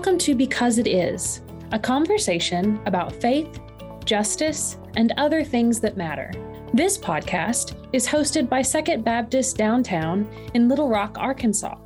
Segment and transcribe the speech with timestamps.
[0.00, 1.42] Welcome to Because It Is,
[1.72, 3.60] a conversation about faith,
[4.06, 6.32] justice, and other things that matter.
[6.72, 11.76] This podcast is hosted by Second Baptist Downtown in Little Rock, Arkansas.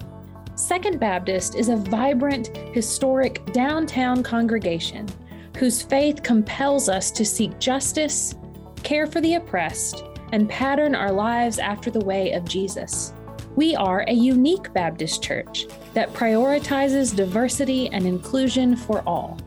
[0.55, 5.09] Second Baptist is a vibrant, historic downtown congregation
[5.57, 8.37] whose faith compels us to seek justice,
[8.85, 13.13] care for the oppressed, and pattern our lives after the way of Jesus.
[13.57, 19.39] We are a unique Baptist church that prioritizes diversity and inclusion for all.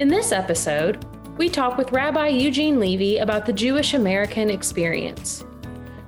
[0.00, 1.06] In this episode,
[1.38, 5.44] we talk with Rabbi Eugene Levy about the Jewish American experience.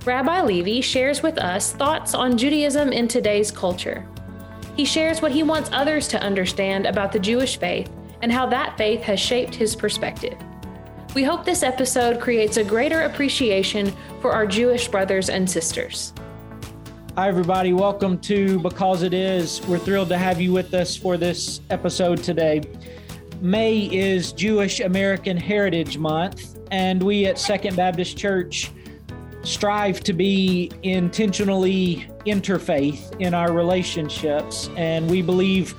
[0.05, 4.06] Rabbi Levy shares with us thoughts on Judaism in today's culture.
[4.77, 8.77] He shares what he wants others to understand about the Jewish faith and how that
[8.77, 10.36] faith has shaped his perspective.
[11.14, 16.12] We hope this episode creates a greater appreciation for our Jewish brothers and sisters.
[17.16, 17.73] Hi, everybody.
[17.73, 19.64] Welcome to Because It Is.
[19.68, 22.61] We're thrilled to have you with us for this episode today.
[23.41, 28.72] May is Jewish American Heritage Month, and we at Second Baptist Church
[29.44, 34.69] strive to be intentionally interfaith in our relationships.
[34.77, 35.77] And we believe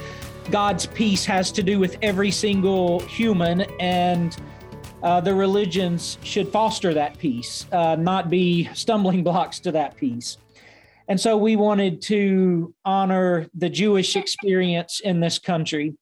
[0.52, 4.38] God's peace has to do with every single human, and
[5.04, 10.38] uh, the religions should foster that peace, uh, not be stumbling blocks to that peace.
[11.08, 15.96] And so we wanted to honor the Jewish experience in this country.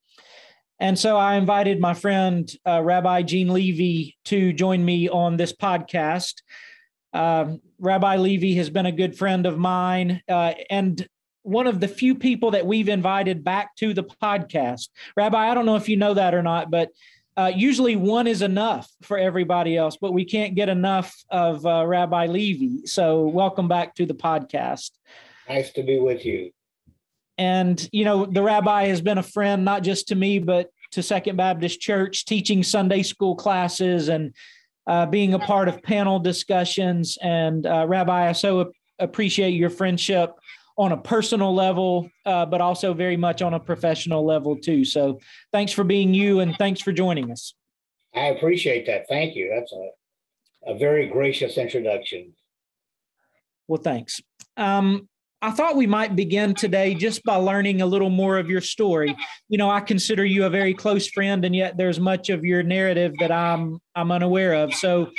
[0.80, 5.54] And so I invited my friend, uh, Rabbi Gene Levy, to join me on this
[5.54, 6.42] podcast.
[7.14, 11.08] Um, Rabbi Levy has been a good friend of mine uh, and
[11.44, 14.90] one of the few people that we've invited back to the podcast.
[15.16, 16.90] Rabbi, I don't know if you know that or not, but
[17.36, 21.86] uh, usually one is enough for everybody else, but we can't get enough of uh,
[21.86, 22.86] Rabbi Levy.
[22.86, 24.92] So, welcome back to the podcast.
[25.50, 26.52] Nice to be with you.
[27.38, 31.02] And, you know, the rabbi has been a friend, not just to me, but to
[31.02, 34.34] Second Baptist Church, teaching Sunday school classes and
[34.86, 37.18] uh, being a part of panel discussions.
[37.22, 40.32] And, uh, Rabbi, I so appreciate your friendship
[40.78, 44.84] on a personal level, uh, but also very much on a professional level too.
[44.84, 45.20] So
[45.52, 47.54] thanks for being you and thanks for joining us.
[48.16, 49.08] I appreciate that.
[49.08, 49.52] Thank you.
[49.54, 52.34] That's a, a very gracious introduction.
[53.68, 54.22] Well, thanks.
[54.58, 55.08] Um,
[55.42, 59.16] I thought we might begin today just by learning a little more of your story.
[59.50, 62.64] You know, I consider you a very close friend, and yet there's much of your
[62.64, 64.74] narrative that I'm I'm unaware of.
[64.74, 65.12] So,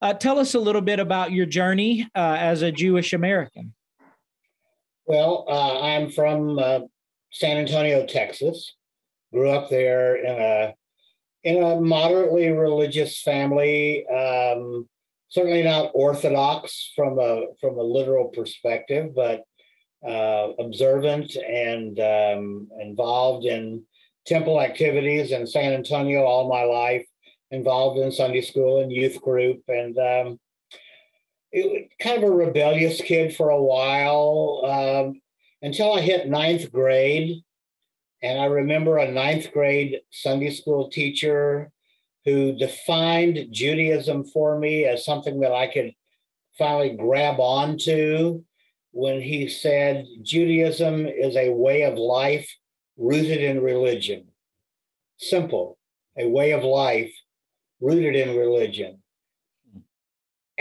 [0.00, 3.74] uh, tell us a little bit about your journey uh, as a Jewish American.
[5.06, 6.80] Well, uh, I'm from uh,
[7.32, 8.74] San Antonio, Texas.
[9.32, 10.74] Grew up there in a
[11.44, 14.06] in a moderately religious family.
[14.06, 14.88] Um,
[15.28, 19.42] certainly not orthodox from a from a literal perspective, but
[20.06, 23.82] uh, observant and um, involved in
[24.26, 27.06] temple activities in San Antonio all my life.
[27.50, 30.40] Involved in Sunday school and youth group, and um,
[31.52, 35.20] it, kind of a rebellious kid for a while um,
[35.60, 37.42] until I hit ninth grade.
[38.22, 41.70] And I remember a ninth grade Sunday school teacher
[42.24, 45.92] who defined Judaism for me as something that I could
[46.56, 48.44] finally grab onto
[48.92, 52.48] when he said Judaism is a way of life
[52.96, 54.26] rooted in religion.
[55.18, 55.78] Simple,
[56.16, 57.12] a way of life
[57.80, 59.01] rooted in religion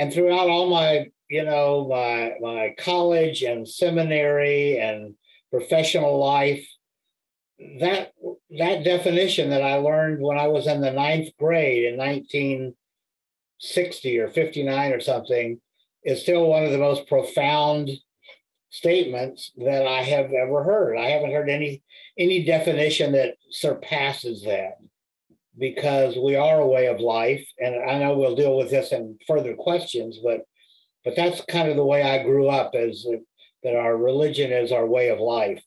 [0.02, 5.14] and throughout all my you know my my college and seminary and
[5.52, 6.68] professional life
[7.80, 8.12] that
[8.58, 14.28] that definition that i learned when i was in the ninth grade in 1960 or
[14.28, 15.62] 59 or something
[16.04, 17.92] is still one of the most profound
[18.72, 20.98] statements that i have ever heard.
[20.98, 21.84] I haven't heard any
[22.18, 24.81] any definition that surpasses that
[25.62, 27.48] because we are a way of life.
[27.60, 30.42] And I know we'll deal with this in further questions, but
[31.06, 33.06] but that's kind of the way I grew up as
[33.64, 35.64] that our religion is our way of life.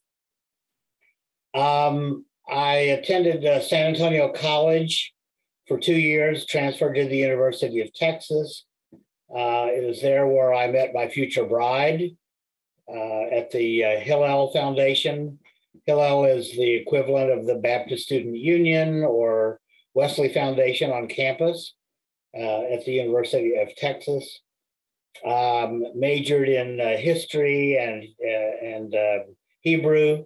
[1.54, 5.12] Um, I attended uh, San Antonio College
[5.66, 8.64] for two years, transferred to the University of Texas.
[9.30, 12.10] Uh, it was there where I met my future bride
[12.88, 15.38] uh, at the uh, Hillel Foundation.
[15.86, 19.60] Hillel is the equivalent of the Baptist Student Union or
[19.94, 21.74] Wesley Foundation on campus
[22.36, 24.40] uh, at the University of Texas.
[25.24, 29.18] Um, majored in uh, history and uh, and uh,
[29.60, 30.24] Hebrew,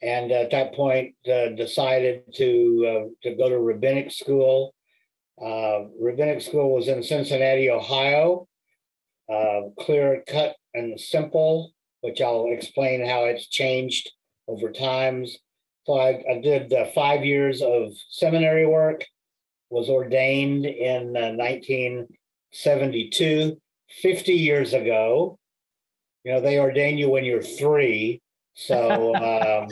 [0.00, 4.74] and at that point uh, decided to to go to rabbinic school.
[5.38, 8.48] rabbinic school was in Cincinnati, Ohio.
[9.78, 14.10] clear cut and simple, which I'll explain how it's changed
[14.48, 15.38] over times
[15.88, 19.06] So I, I did uh, five years of seminary work,
[19.70, 23.58] was ordained in uh, 1972,
[24.02, 25.38] 50 years ago.
[26.24, 28.20] You know, they ordain you when you're three.
[28.52, 29.68] So, um,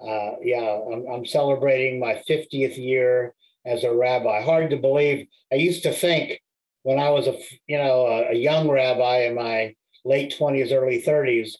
[0.00, 3.34] uh, yeah, I'm, I'm celebrating my 50th year
[3.66, 4.42] as a rabbi.
[4.42, 5.26] Hard to believe.
[5.50, 6.40] I used to think
[6.84, 7.36] when I was a
[7.66, 9.74] you know a, a young rabbi in my
[10.04, 11.54] late 20s, early 30s,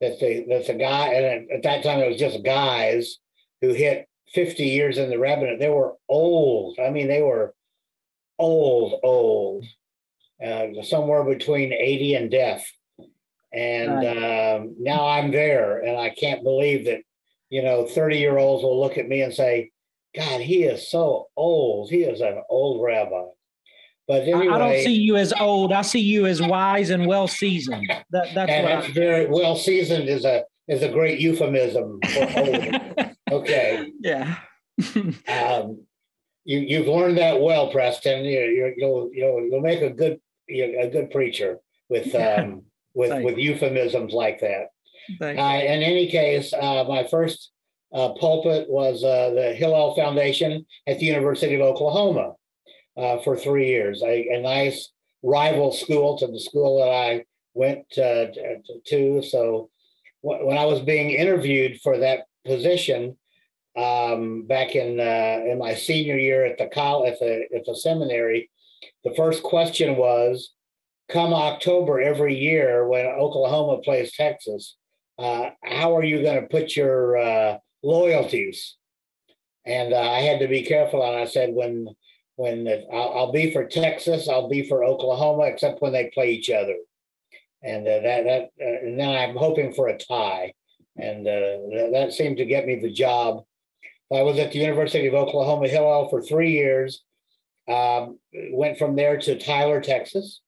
[0.00, 3.18] that the that the guy and at that time it was just guys
[3.64, 5.58] who hit 50 years in the rabbinate.
[5.58, 6.78] They were old.
[6.78, 7.54] I mean, they were
[8.38, 9.64] old, old,
[10.44, 12.66] uh, somewhere between 80 and death.
[13.52, 17.02] And um, now I'm there, and I can't believe that
[17.50, 19.70] you know 30 year olds will look at me and say,
[20.16, 21.88] "God, he is so old.
[21.88, 23.26] He is an old rabbi."
[24.08, 25.72] But anyway, I don't see you as old.
[25.72, 27.86] I see you as wise and well seasoned.
[28.10, 33.10] That, that's and that's very well seasoned is a is a great euphemism for old.
[33.40, 33.92] okay.
[34.00, 34.36] Yeah.
[35.28, 35.84] um,
[36.44, 38.24] you you've learned that well, Preston.
[38.24, 41.58] You, you you'll you'll you'll make a good a good preacher
[41.88, 42.62] with um
[42.94, 43.24] with Thanks.
[43.24, 44.68] with euphemisms like that.
[45.20, 47.50] Uh, in any case, uh, my first
[47.92, 52.32] uh, pulpit was uh, the Hillel Foundation at the University of Oklahoma
[52.96, 54.02] uh, for three years.
[54.02, 54.90] A, a, nice
[55.22, 58.26] rival school to the school that I went uh,
[58.86, 59.22] to.
[59.22, 59.70] So
[60.22, 63.16] when I was being interviewed for that position
[63.76, 67.74] um, back in uh, in my senior year at the college at the at the
[67.74, 68.50] seminary,
[69.02, 70.52] the first question was,
[71.08, 74.76] "Come October every year when Oklahoma plays Texas,
[75.18, 78.76] uh, how are you going to put your uh, loyalties?"
[79.66, 81.88] And uh, I had to be careful, and I said, "When
[82.36, 86.50] when I'll, I'll, be for Texas, I'll be for Oklahoma, except when they play each
[86.50, 86.76] other."
[87.62, 90.52] And uh, that that uh, and then I'm hoping for a tie,
[90.96, 93.44] and that, that seemed to get me the job
[94.12, 97.02] I was at the University of Oklahoma Hillel for three years.
[97.66, 98.18] Um,
[98.52, 100.40] went from there to Tyler, Texas,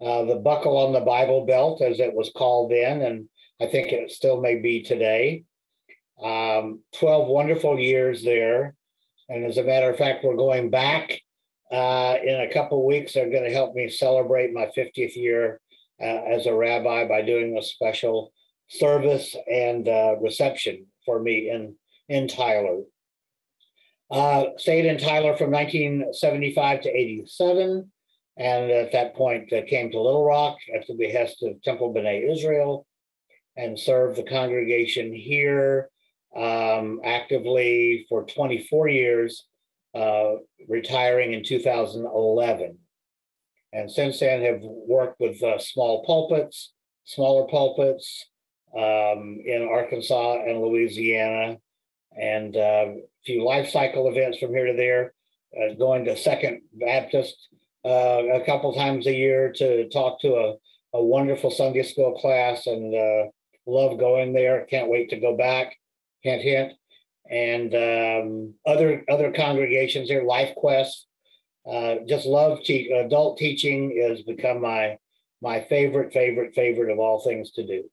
[0.00, 3.28] uh, the buckle on the Bible Belt, as it was called then, and
[3.60, 5.44] I think it still may be today.
[6.22, 8.74] Um, 12 wonderful years there.
[9.28, 11.20] And as a matter of fact, we're going back
[11.72, 13.14] uh, in a couple weeks.
[13.14, 15.60] They're going to help me celebrate my 50th year
[16.00, 18.32] uh, as a rabbi by doing a special
[18.68, 21.74] service and uh, reception for me in
[22.10, 22.82] in Tyler.
[24.10, 27.90] Uh, stayed in Tyler from 1975 to 87,
[28.36, 32.30] and at that point uh, came to Little Rock at the behest of Temple B'nai
[32.30, 32.86] Israel
[33.56, 35.88] and served the congregation here
[36.36, 39.46] um, actively for 24 years,
[39.94, 40.32] uh,
[40.68, 42.78] retiring in 2011.
[43.72, 46.72] And since then have worked with uh, small pulpits,
[47.04, 48.26] smaller pulpits
[48.76, 51.58] um, in Arkansas and Louisiana,
[52.16, 55.14] and uh, a few life cycle events from here to there.
[55.56, 57.48] Uh, going to Second Baptist
[57.84, 60.54] uh, a couple times a year to talk to a,
[60.94, 63.30] a wonderful Sunday school class, and uh,
[63.66, 64.66] love going there.
[64.66, 65.76] Can't wait to go back.
[66.20, 66.72] Hint, hint.
[67.28, 71.04] And um, other other congregations here, LifeQuest.
[71.70, 74.98] Uh, just love te- adult teaching has become my
[75.42, 77.90] my favorite, favorite, favorite of all things to do.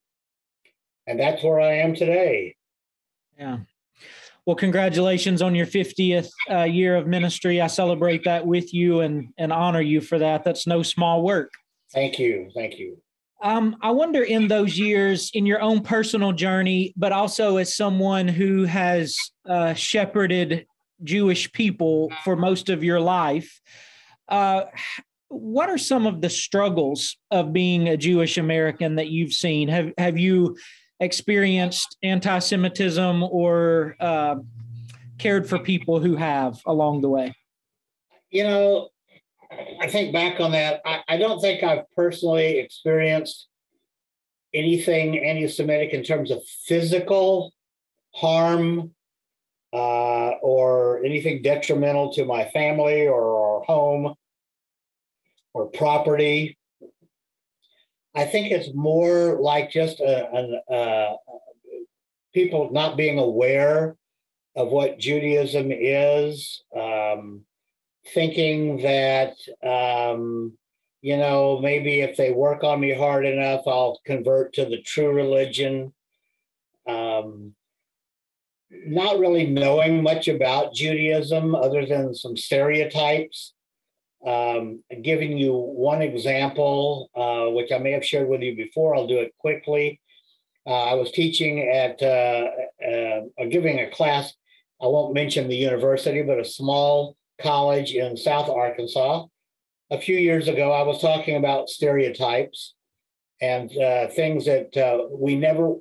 [1.06, 2.56] And that's where I am today.
[3.38, 3.60] Yeah.
[4.48, 7.60] Well, congratulations on your 50th uh, year of ministry.
[7.60, 10.46] I celebrate that with you and, and honor you for that.
[10.46, 11.52] That's no small work.
[11.94, 12.50] Thank you.
[12.56, 12.98] Thank you.
[13.44, 18.30] Um, I wonder in those years, in your own personal journey, but also as someone
[18.30, 20.66] who has uh, shepherded
[21.04, 23.60] Jewish people for most of your life,
[24.30, 24.64] uh,
[25.28, 29.68] what are some of the struggles of being a Jewish American that you've seen?
[29.68, 30.56] Have have you
[31.00, 34.36] experienced anti-Semitism or uh,
[35.18, 37.34] cared for people who have along the way?
[38.30, 38.90] You know,
[39.80, 40.82] I think back on that.
[40.86, 43.48] I, I don't think I've personally experienced
[44.54, 47.54] anything anti-Semitic in terms of physical
[48.14, 48.92] harm
[49.74, 54.16] uh, or anything detrimental to my family or our home
[55.54, 56.57] or property.
[58.18, 61.16] I think it's more like just a, a, a,
[62.34, 63.96] people not being aware
[64.56, 67.42] of what Judaism is, um,
[68.16, 70.58] thinking that, um,
[71.02, 75.14] you know, maybe if they work on me hard enough, I'll convert to the true
[75.14, 75.94] religion.
[76.88, 77.54] Um,
[78.72, 83.54] not really knowing much about Judaism other than some stereotypes.
[84.26, 89.08] Um, giving you one example, uh, which I may have shared with you before, I'll
[89.08, 90.02] do it quickly.
[90.66, 92.48] Uh, I was teaching at uh,
[92.86, 94.34] uh, giving a class.
[94.82, 99.26] I won't mention the university, but a small college in South Arkansas.
[99.92, 102.74] A few years ago, I was talking about stereotypes
[103.40, 105.76] and uh, things that we never,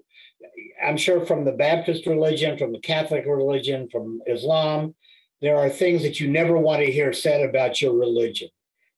[0.85, 4.95] I'm sure from the Baptist religion, from the Catholic religion, from Islam,
[5.41, 8.49] there are things that you never want to hear said about your religion.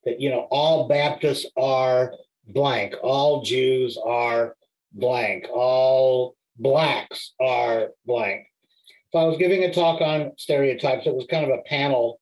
[0.05, 2.13] That, you know, all Baptists are
[2.47, 4.55] blank, all Jews are
[4.93, 8.47] blank, all blacks are blank.
[9.11, 11.07] So I was giving a talk on stereotypes.
[11.07, 12.19] It was kind of a panel.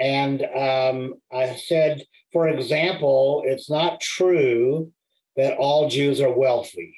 [0.00, 4.92] And um, I said, for example, it's not true
[5.36, 6.96] that all Jews are wealthy.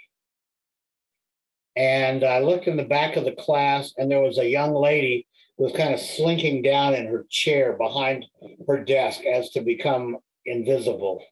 [1.74, 5.26] And I looked in the back of the class, and there was a young lady
[5.58, 8.26] was kind of slinking down in her chair behind
[8.66, 11.22] her desk as to become invisible.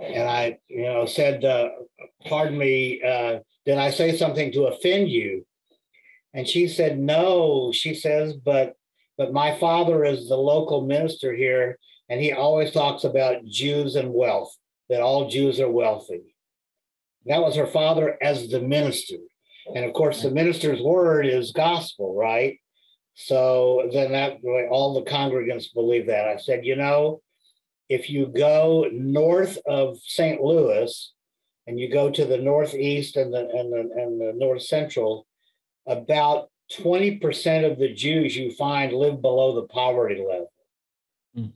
[0.00, 1.70] And I, you know, said, uh,
[2.26, 5.46] "Pardon me, uh, did I say something to offend you?"
[6.34, 8.74] And she said, "No." She says, "But,
[9.16, 11.78] but my father is the local minister here,
[12.08, 14.56] and he always talks about Jews and wealth.
[14.88, 16.34] That all Jews are wealthy."
[17.26, 19.18] That was her father as the minister.
[19.74, 22.58] And of course, the minister's word is gospel, right?
[23.14, 24.38] So then that
[24.70, 26.28] all the congregants believe that.
[26.28, 27.20] I said, you know,
[27.88, 30.40] if you go north of St.
[30.40, 31.12] Louis
[31.66, 35.26] and you go to the northeast and the and the, and the north central,
[35.86, 40.52] about 20% of the Jews you find live below the poverty level.
[41.36, 41.52] Mm.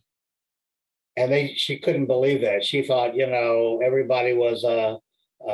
[1.16, 2.64] And they she couldn't believe that.
[2.64, 4.98] She thought, you know, everybody was a
[5.46, 5.50] uh,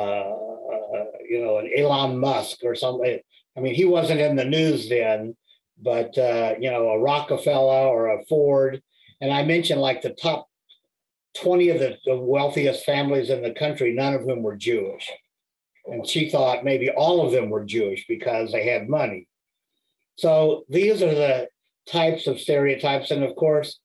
[0.93, 3.19] uh, you know, an Elon Musk or something.
[3.55, 5.35] I mean, he wasn't in the news then,
[5.81, 8.81] but uh, you know, a Rockefeller or a Ford.
[9.21, 10.47] And I mentioned like the top
[11.37, 15.09] 20 of the, the wealthiest families in the country, none of whom were Jewish.
[15.85, 19.27] And she thought maybe all of them were Jewish because they had money.
[20.15, 21.47] So these are the
[21.87, 23.11] types of stereotypes.
[23.11, 23.79] And of course,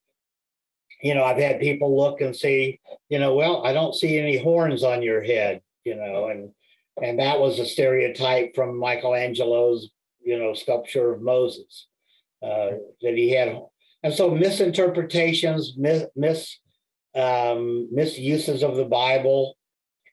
[1.03, 4.37] you know, I've had people look and see, you know, well, I don't see any
[4.37, 6.51] horns on your head you know, and
[7.03, 9.91] and that was a stereotype from Michelangelo's,
[10.29, 11.87] you know, sculpture of Moses
[12.43, 12.71] uh,
[13.03, 13.49] that he had,
[14.03, 16.59] and so misinterpretations, mis, mis
[17.15, 19.57] um, misuses of the Bible.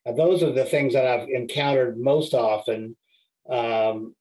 [0.05, 2.95] Uh, those are the things that I've encountered most often.
[3.49, 4.15] Um,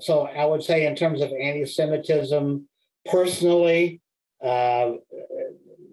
[0.00, 2.68] so I would say, in terms of anti-Semitism,
[3.06, 4.00] personally,
[4.42, 4.92] uh,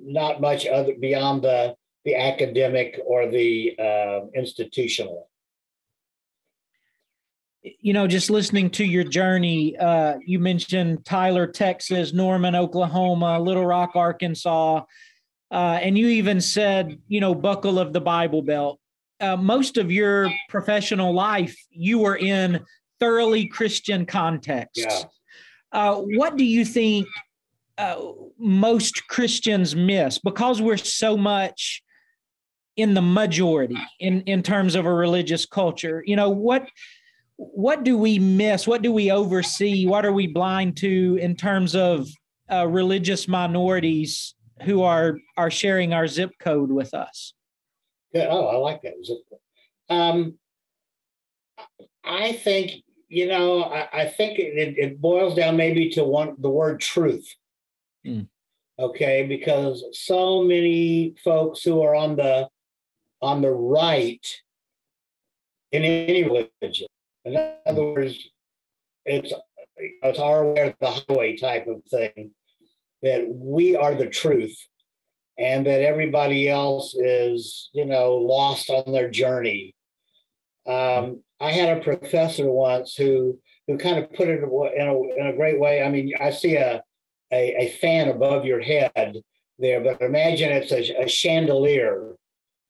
[0.01, 1.75] not much other beyond the
[2.07, 5.29] the academic or the uh, institutional?
[7.63, 13.65] You know, just listening to your journey, uh, you mentioned Tyler, Texas, Norman, Oklahoma, Little
[13.65, 14.83] Rock, Arkansas,
[15.51, 18.79] uh, and you even said, you know, buckle of the Bible Belt.
[19.19, 22.63] Uh, most of your professional life, you were in
[22.99, 24.85] thoroughly Christian contexts.
[24.85, 25.03] Yeah.
[25.71, 27.07] Uh, what do you think
[27.77, 27.97] uh,
[28.37, 31.83] most Christians miss because we're so much
[32.75, 36.67] in the majority in in terms of a religious culture you know what
[37.37, 38.67] what do we miss?
[38.67, 39.85] What do we oversee?
[39.85, 42.07] What are we blind to in terms of
[42.51, 47.33] uh, religious minorities who are are sharing our zip code with us?
[48.13, 49.39] Yeah oh i like that zip code.
[49.89, 50.37] Um
[52.03, 56.49] i think you know i, I think it, it boils down maybe to one the
[56.49, 57.27] word truth.
[58.05, 58.27] Mm.
[58.79, 62.47] okay because so many folks who are on the
[63.21, 64.25] on the right
[65.71, 66.87] in any religion.
[67.33, 68.29] In other words,
[69.05, 69.33] it's
[69.77, 72.31] it's our way of the highway type of thing
[73.03, 74.57] that we are the truth
[75.37, 79.75] and that everybody else is, you know, lost on their journey.
[80.67, 85.27] Um, I had a professor once who who kind of put it in a, in
[85.27, 85.83] a great way.
[85.83, 86.81] I mean, I see a,
[87.31, 89.17] a, a fan above your head
[89.59, 92.15] there, but imagine it's a, a chandelier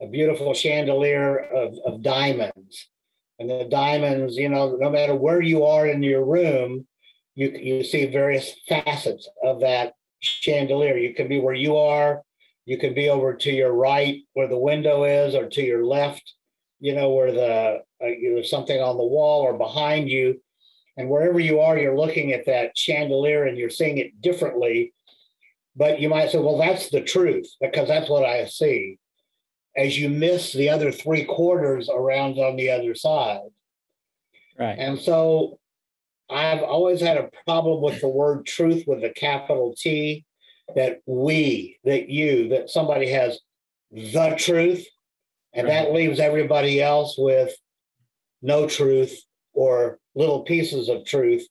[0.02, 2.90] a beautiful chandelier of, of diamonds.
[3.39, 6.88] And the diamonds, you know, no matter where you are in your room,
[7.36, 10.98] you, you see various facets of that chandelier.
[10.98, 12.24] You can be where you are,
[12.65, 16.34] you can be over to your right where the window is, or to your left,
[16.79, 20.41] you know, where the uh, there's something on the wall or behind you.
[20.98, 24.94] And wherever you are, you're looking at that chandelier and you're seeing it differently.
[25.75, 28.98] But you might say, well, that's the truth because that's what I see
[29.77, 33.50] as you miss the other three quarters around on the other side.
[34.60, 34.77] Right.
[34.77, 35.60] And so
[36.29, 40.25] I've always had a problem with the word truth with a capital T,
[40.75, 43.39] that we, that you, that somebody has
[43.91, 44.86] the truth,
[45.53, 45.74] and right.
[45.74, 47.53] that leaves everybody else with
[48.41, 49.17] no truth
[49.53, 51.48] or little pieces of truth.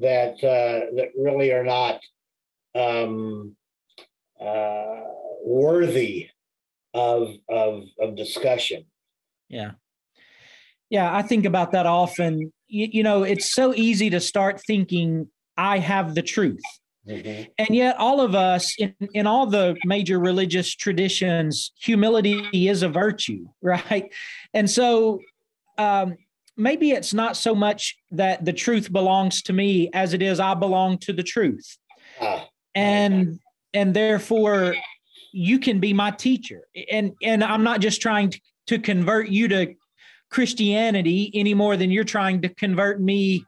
[0.00, 2.00] that uh, that really are not
[2.74, 3.56] um,
[4.40, 5.00] uh,
[5.44, 6.28] worthy
[6.94, 8.84] of, of of discussion.
[9.48, 9.72] Yeah,
[10.90, 12.52] yeah, I think about that often.
[12.68, 16.62] You, you know, it's so easy to start thinking I have the truth.
[17.06, 17.44] Mm-hmm.
[17.58, 22.88] And yet, all of us in, in all the major religious traditions, humility is a
[22.88, 24.12] virtue, right?
[24.54, 25.20] And so,
[25.78, 26.16] um,
[26.56, 30.54] maybe it's not so much that the truth belongs to me as it is I
[30.54, 31.78] belong to the truth.
[32.20, 33.38] Uh, and
[33.74, 34.74] and therefore
[35.32, 36.62] you can be my teacher.
[36.90, 39.74] And and I'm not just trying to, to convert you to
[40.30, 43.44] Christianity any more than you're trying to convert me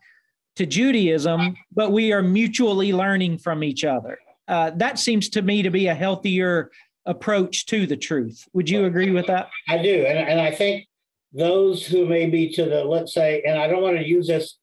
[0.57, 4.19] to Judaism, but we are mutually learning from each other.
[4.49, 6.71] Uh, that seems to me to be a healthier
[7.07, 8.47] approach to the truth.
[8.53, 9.49] Would you agree with that?
[9.69, 10.05] I do.
[10.07, 10.87] And, and I think
[11.33, 14.59] those who may be to the, let's say, and I don't want to use this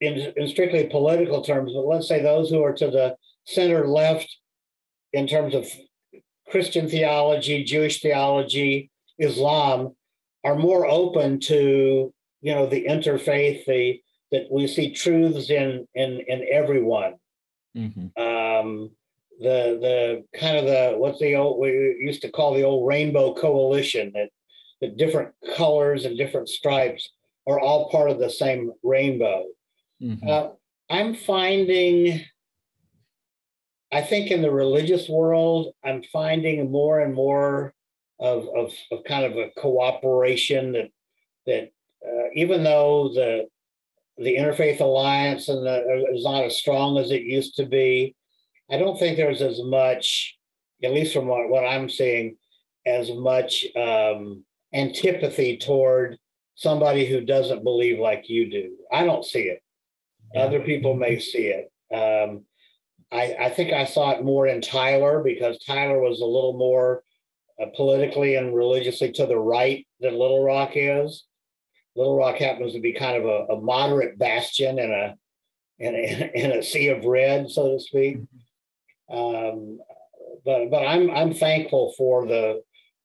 [0.00, 4.28] in, in strictly political terms, but let's say those who are to the center left
[5.12, 5.66] in terms of
[6.48, 9.94] Christian theology, Jewish theology, Islam,
[10.44, 14.00] are more open to you know the interfaith, the
[14.32, 17.14] that we see truths in in in everyone.
[17.76, 18.22] Mm-hmm.
[18.22, 18.90] Um,
[19.40, 21.68] the the kind of the what's the old we
[22.00, 24.30] used to call the old rainbow coalition that
[24.80, 27.08] the different colors and different stripes
[27.46, 29.44] are all part of the same rainbow.
[30.02, 30.28] Mm-hmm.
[30.28, 30.48] Uh,
[30.90, 32.24] I'm finding,
[33.92, 37.74] I think in the religious world, I'm finding more and more
[38.18, 40.90] of, of, of kind of a cooperation that
[41.46, 41.70] that
[42.06, 43.46] uh, even though the
[44.18, 48.14] the interfaith alliance and the, is not as strong as it used to be,
[48.70, 50.36] I don't think there's as much,
[50.82, 52.36] at least from what, what I'm seeing,
[52.86, 56.18] as much um, antipathy toward
[56.54, 58.76] somebody who doesn't believe like you do.
[58.90, 59.62] I don't see it.
[60.34, 61.70] Other people may see it.
[61.94, 62.44] Um,
[63.12, 67.02] I, I, think I saw it more in Tyler because Tyler was a little more
[67.60, 71.24] uh, politically and religiously to the right than Little Rock is.
[71.94, 75.14] Little Rock happens to be kind of a, a moderate bastion in a,
[75.78, 78.18] in a in a sea of red, so to speak.
[79.10, 79.78] Um,
[80.44, 82.62] but but I'm I'm thankful for the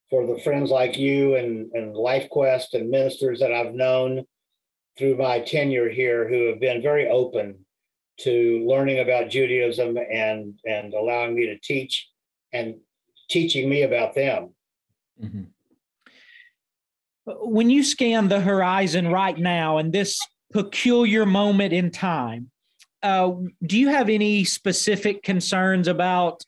[0.10, 4.26] for the friends like you and, and LifeQuest and ministers that I've known
[4.98, 7.66] through my tenure here who have been very open
[8.20, 12.08] to learning about Judaism and and allowing me to teach
[12.54, 12.76] and
[13.30, 14.54] teaching me about them.
[15.22, 15.44] Mm-hmm.
[17.26, 20.20] When you scan the horizon right now in this
[20.52, 22.52] peculiar moment in time,
[23.04, 23.32] uh,
[23.66, 26.44] do you have any specific concerns about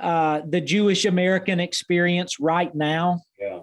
[0.00, 3.20] uh, the Jewish American experience right now?
[3.38, 3.60] Yeah.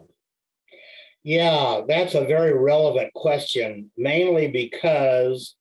[1.24, 5.56] Yeah, that's a very relevant question, mainly because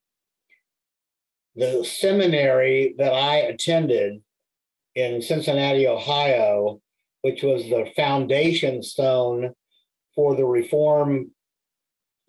[1.57, 4.23] the seminary that I attended
[4.95, 6.81] in Cincinnati, Ohio,
[7.23, 9.55] which was the foundation stone
[10.15, 11.31] for the Reform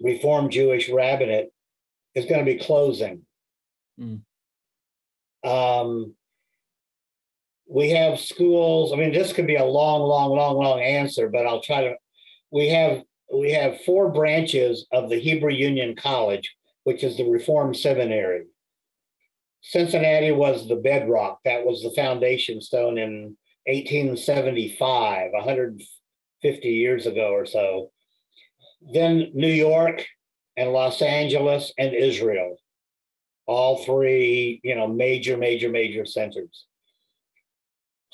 [0.01, 1.49] Reform Jewish rabbinate,
[2.15, 3.21] is going to be closing.
[3.99, 4.21] Mm.
[5.43, 6.15] Um,
[7.67, 8.91] we have schools.
[8.91, 11.95] I mean, this could be a long, long, long, long answer, but I'll try to.
[12.51, 17.73] We have we have four branches of the Hebrew Union College, which is the Reform
[17.73, 18.43] Seminary.
[19.67, 21.39] Cincinnati was the bedrock.
[21.43, 27.91] That was the foundation stone in 1875, 150 years ago or so.
[28.93, 30.05] Then New York
[30.55, 32.57] and Los Angeles and Israel,
[33.47, 36.65] all three, you know, major, major, major centers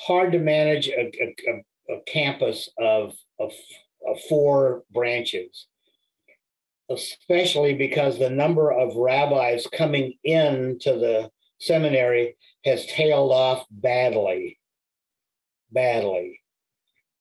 [0.06, 3.52] hard to manage a, a, a campus of, of,
[4.08, 5.68] of four branches,
[6.90, 11.30] especially because the number of rabbis coming into the
[11.62, 14.60] seminary has tailed off badly,
[15.72, 16.40] badly.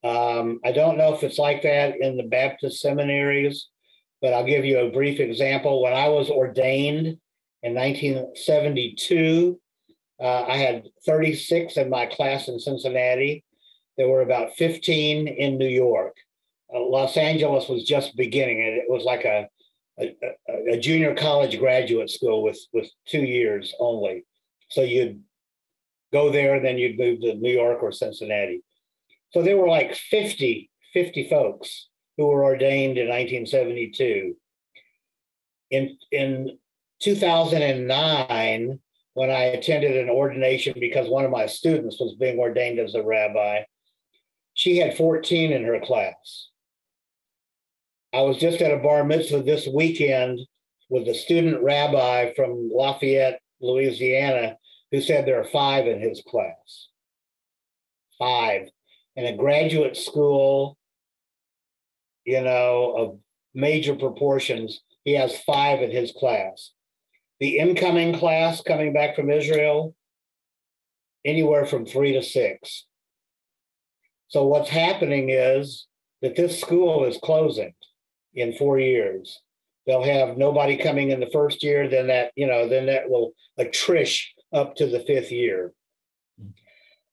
[0.02, 3.68] Um, I don't know if it's like that in the Baptist seminaries,
[4.22, 5.82] but I'll give you a brief example.
[5.82, 7.18] When I was ordained
[7.62, 9.60] in 1972,
[10.20, 13.44] uh, I had 36 in my class in Cincinnati.
[13.96, 16.16] There were about 15 in New York.
[16.74, 19.48] Uh, Los Angeles was just beginning, and it was like a,
[19.98, 20.14] a,
[20.72, 24.24] a, junior college graduate school with, with two years only.
[24.70, 25.22] So you'd
[26.12, 28.62] go there, and then you'd move to New York or Cincinnati.
[29.32, 34.36] So there were like 50, 50 folks who were ordained in 1972.
[35.70, 36.58] In, in
[37.00, 38.80] 2009,
[39.14, 43.02] when I attended an ordination because one of my students was being ordained as a
[43.02, 43.62] rabbi.
[44.54, 46.48] She had 14 in her class.
[48.12, 50.40] I was just at a bar mitzvah this weekend
[50.88, 54.56] with a student rabbi from Lafayette, Louisiana,
[54.90, 56.88] who said there are five in his class.
[58.18, 58.68] Five.
[59.16, 60.76] In a graduate school,
[62.24, 63.18] you know, of
[63.54, 66.72] major proportions, he has five in his class.
[67.38, 69.94] The incoming class coming back from Israel,
[71.24, 72.86] anywhere from three to six.
[74.28, 75.86] So what's happening is
[76.22, 77.72] that this school is closing
[78.34, 79.40] in four years.
[79.86, 83.32] They'll have nobody coming in the first year, then that, you know, then that will
[83.58, 85.72] attrish up to the fifth year.
[86.40, 86.50] Mm-hmm.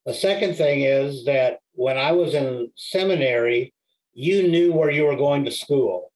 [0.06, 3.74] The second thing is that when I was in seminary,
[4.14, 6.12] you knew where you were going to school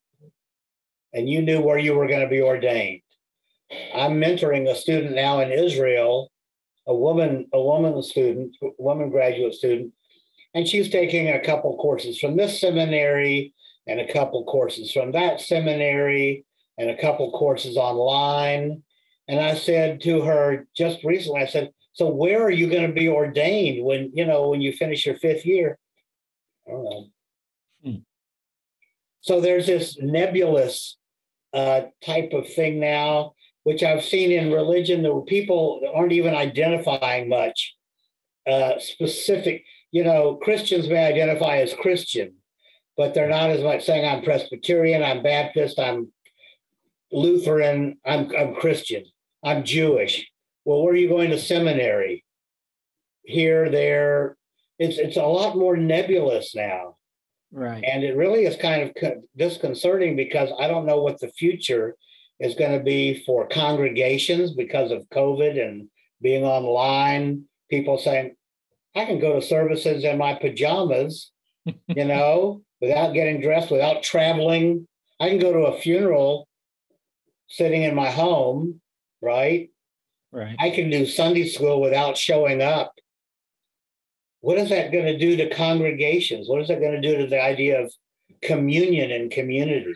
[1.14, 3.02] and you knew where you were going to be ordained.
[3.94, 6.32] I'm mentoring a student now in Israel,
[6.88, 9.94] a woman, a woman student, woman graduate student,
[10.54, 13.54] and she's taking a couple courses from this seminary
[13.88, 16.46] and a couple courses from that seminary
[16.78, 18.84] and a couple courses online.
[19.32, 22.94] And I said to her just recently, I said, so where are you going to
[22.94, 25.80] be ordained when, you know, when you finish your fifth year?
[26.68, 27.06] I don't know.
[27.86, 27.96] Hmm.
[29.22, 30.98] So there's this nebulous
[31.54, 33.32] uh, type of thing now,
[33.64, 37.74] which I've seen in religion where people aren't even identifying much
[38.46, 39.64] uh, specific.
[39.92, 42.34] You know, Christians may identify as Christian,
[42.98, 46.12] but they're not as much saying I'm Presbyterian, I'm Baptist, I'm
[47.14, 49.04] Lutheran, I'm, I'm Christian,
[49.44, 50.30] I'm Jewish.
[50.66, 52.24] Well, where are you going to seminary?
[53.24, 54.38] Here, there.
[54.80, 56.98] It's it's a lot more nebulous now.
[57.52, 57.84] Right.
[57.84, 61.96] And it really is kind of disconcerting because I don't know what the future
[62.40, 65.90] is going to be for congregations because of COVID and
[66.22, 67.44] being online.
[67.70, 68.36] People saying,
[68.96, 71.32] I can go to services in my pajamas,
[71.66, 74.88] you know, without getting dressed, without traveling.
[75.20, 76.48] I can go to a funeral
[77.48, 78.81] sitting in my home,
[79.22, 79.70] right?
[80.32, 80.56] Right.
[80.60, 82.94] I can do Sunday school without showing up
[84.42, 86.50] what is that going to do to congregations?
[86.50, 87.94] What is that going to do to the idea of
[88.42, 89.94] communion and community?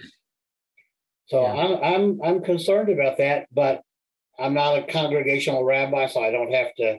[1.27, 1.53] So yeah.
[1.53, 3.81] I'm I'm I'm concerned about that, but
[4.37, 6.97] I'm not a congregational rabbi, so I don't have to.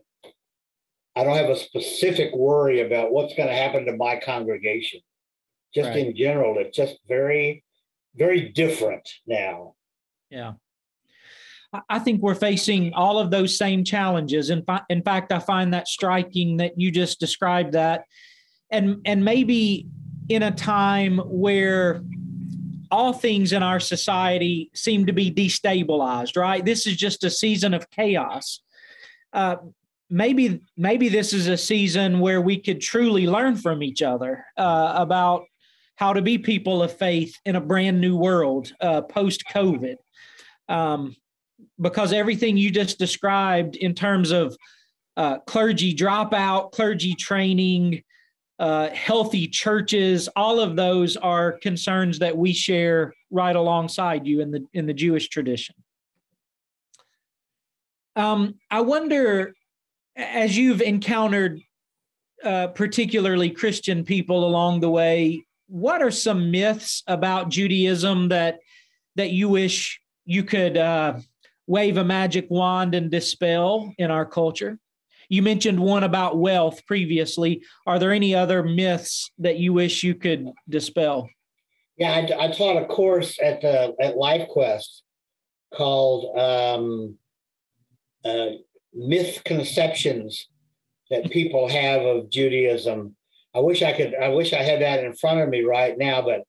[1.14, 5.00] I don't have a specific worry about what's going to happen to my congregation.
[5.74, 6.06] Just right.
[6.06, 7.64] in general, it's just very,
[8.14, 9.76] very different now.
[10.28, 10.54] Yeah.
[11.88, 14.50] I think we're facing all of those same challenges.
[14.50, 18.04] In, in fact, I find that striking that you just described that.
[18.70, 19.86] And, and maybe
[20.28, 22.02] in a time where
[22.90, 26.64] all things in our society seem to be destabilized, right?
[26.64, 28.60] This is just a season of chaos.
[29.32, 29.56] Uh,
[30.08, 34.92] maybe maybe this is a season where we could truly learn from each other uh,
[34.96, 35.44] about
[35.96, 39.96] how to be people of faith in a brand new world uh, post COVID.
[40.68, 41.16] Um,
[41.80, 44.56] because everything you just described in terms of
[45.16, 48.02] uh, clergy dropout, clergy training,
[48.58, 54.50] uh, healthy churches, all of those are concerns that we share right alongside you in
[54.50, 55.74] the in the Jewish tradition.
[58.14, 59.54] Um, I wonder,
[60.16, 61.60] as you've encountered
[62.42, 68.58] uh, particularly Christian people along the way, what are some myths about Judaism that
[69.16, 71.18] that you wish you could uh,
[71.66, 74.78] wave a magic wand and dispel in our culture?
[75.28, 77.62] You mentioned one about wealth previously.
[77.86, 81.28] Are there any other myths that you wish you could dispel?
[81.96, 85.00] Yeah, I, I taught a course at the at LifeQuest
[85.74, 87.16] called um,
[88.24, 88.50] uh,
[88.92, 90.48] "Misconceptions
[91.10, 93.16] that people have of Judaism."
[93.54, 94.14] I wish I could.
[94.14, 96.42] I wish I had that in front of me right now, but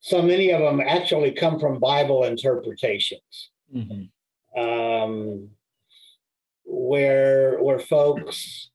[0.00, 3.50] so many of them actually come from Bible interpretations.
[3.74, 4.04] Mm-hmm
[4.56, 5.50] um,
[6.64, 8.70] where where folks,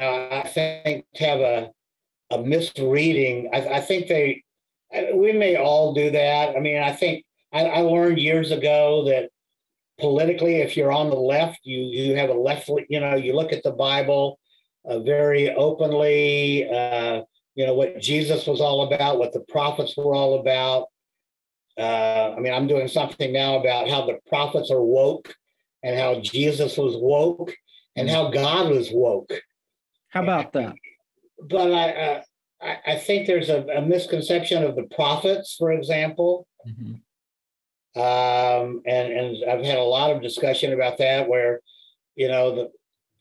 [0.00, 1.70] uh, I think, have a
[2.30, 3.48] a misreading.
[3.52, 4.44] I, I, think they,
[5.14, 6.56] we may all do that.
[6.56, 9.30] I mean, I think I, I learned years ago that
[9.98, 12.70] politically, if you're on the left, you you have a left.
[12.88, 14.38] You know, you look at the Bible
[14.84, 16.68] uh, very openly.
[16.68, 17.22] Uh,
[17.54, 20.86] you know what Jesus was all about, what the prophets were all about.
[21.78, 25.34] Uh, I mean, I'm doing something now about how the prophets are woke
[25.82, 27.54] and how Jesus was woke
[27.94, 29.32] and how God was woke.
[30.08, 30.74] How about that?
[31.48, 32.22] But I, uh,
[32.60, 36.48] I, I, think there's a, a, misconception of the prophets, for example.
[36.66, 38.00] Mm-hmm.
[38.00, 41.60] Um, and, and I've had a lot of discussion about that where,
[42.16, 42.70] you know, the,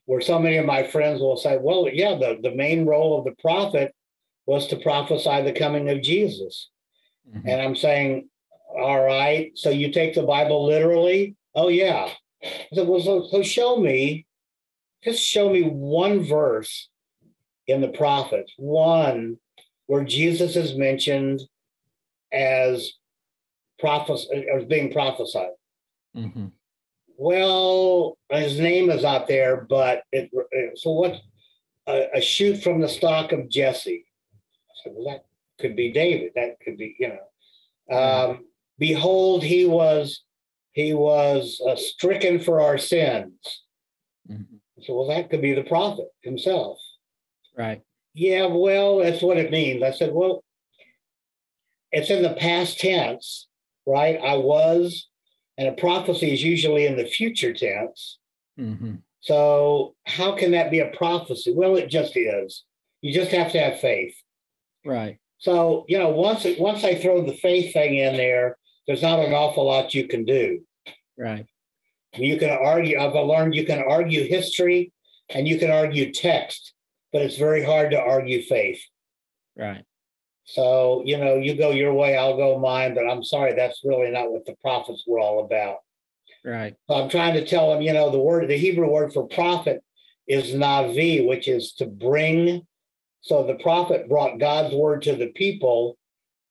[0.06, 3.26] where so many of my friends will say, well, yeah, the, the main role of
[3.26, 3.94] the prophet
[4.48, 6.70] was to prophesy the coming of Jesus.
[7.30, 7.48] Mm-hmm.
[7.48, 8.30] And I'm saying,
[8.80, 9.52] all right.
[9.56, 11.36] So you take the Bible literally?
[11.56, 12.10] Oh, yeah.
[12.44, 14.26] I said, well, so, so show me,
[15.04, 16.90] just show me one verse
[17.68, 19.38] in the prophets, one
[19.88, 21.42] where Jesus is mentioned
[22.32, 22.94] as
[23.80, 25.50] prophes- as being prophesied.
[26.16, 26.48] Mm-hmm.
[27.18, 30.30] Well, his name is out there, but it,
[30.76, 31.16] so what?
[31.88, 34.06] A, a, shoot from the stock of Jesse.
[34.84, 35.26] So well, that
[35.60, 36.34] could be David.
[36.36, 37.98] That could be, you know.
[37.98, 38.46] Um,
[38.80, 40.24] Behold, he was
[40.74, 43.34] he was uh, stricken for our sins.
[44.30, 44.58] Mm-hmm.
[44.84, 46.78] So, well, that could be the prophet himself.
[47.58, 47.82] Right.
[48.14, 49.82] Yeah, well, that's what it means.
[49.82, 50.44] I said, well,
[51.92, 53.48] it's in the past tense,
[53.88, 54.20] right?
[54.24, 55.08] I was,
[55.58, 58.20] and a prophecy is usually in the future tense.
[58.60, 58.96] Mm-hmm.
[59.22, 61.54] So, how can that be a prophecy?
[61.56, 62.64] Well, it just is.
[63.02, 64.16] You just have to have faith.
[64.86, 65.18] Right.
[65.40, 68.57] So, you know, once it, once I throw the faith thing in there,
[68.88, 70.62] there's not an awful lot you can do.
[71.18, 71.46] Right.
[72.16, 74.94] You can argue, I've learned you can argue history
[75.30, 76.74] and you can argue text,
[77.12, 78.82] but it's very hard to argue faith.
[79.58, 79.84] Right.
[80.46, 84.10] So, you know, you go your way, I'll go mine, but I'm sorry, that's really
[84.10, 85.80] not what the prophets were all about.
[86.46, 86.76] Right.
[86.88, 89.84] So I'm trying to tell them, you know, the word, the Hebrew word for prophet
[90.28, 92.66] is navi, which is to bring.
[93.22, 95.98] So the prophet brought God's word to the people.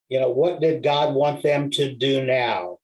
[0.09, 2.79] You know, what did God want them to do now?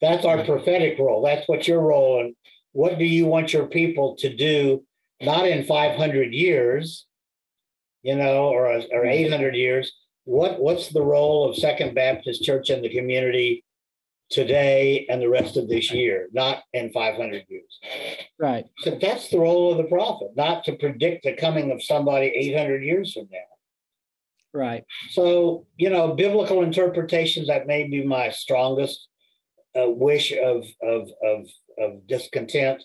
[0.00, 1.22] That's our prophetic role.
[1.22, 2.20] That's what your role.
[2.20, 2.34] And
[2.72, 4.84] what do you want your people to do?
[5.20, 7.06] Not in 500 years,
[8.02, 9.08] you know, or or mm-hmm.
[9.08, 9.92] 800 years.
[10.24, 13.64] What what's the role of Second Baptist Church in the community
[14.30, 16.28] today and the rest of this year?
[16.32, 17.80] Not in 500 years.
[18.38, 18.64] Right.
[18.78, 22.82] So that's the role of the prophet, not to predict the coming of somebody 800
[22.82, 23.38] years from now.
[24.52, 24.84] Right.
[25.10, 29.08] So, you know, biblical interpretations that may be my strongest
[29.76, 31.46] a wish of of of,
[31.78, 32.82] of discontent,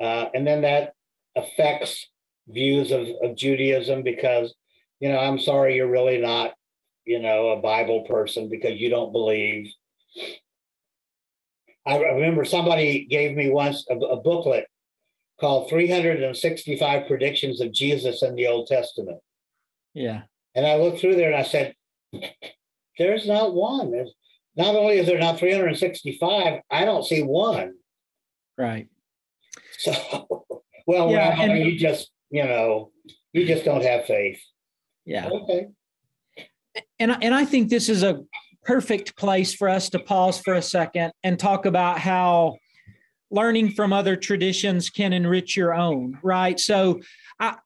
[0.00, 0.94] uh, and then that
[1.36, 2.08] affects
[2.48, 4.54] views of, of Judaism because
[5.00, 6.54] you know I'm sorry you're really not
[7.04, 9.72] you know a Bible person because you don't believe.
[11.86, 14.66] I remember somebody gave me once a, a booklet
[15.40, 19.18] called 365 Predictions of Jesus in the Old Testament.
[19.92, 20.22] Yeah.
[20.54, 21.74] And I looked through there and I said,
[22.98, 23.90] there's not one.
[23.90, 24.12] There's,
[24.56, 27.74] not only is there not 365, I don't see one.
[28.58, 28.88] Right.
[29.78, 29.92] So,
[30.86, 32.90] well, yeah, and, you just, you know,
[33.32, 34.40] you just don't have faith.
[35.04, 35.28] Yeah.
[35.28, 35.68] Okay.
[36.98, 38.22] And and I think this is a
[38.62, 42.56] perfect place for us to pause for a second and talk about how
[43.30, 46.60] learning from other traditions can enrich your own, right?
[46.60, 47.00] So,
[47.40, 47.56] I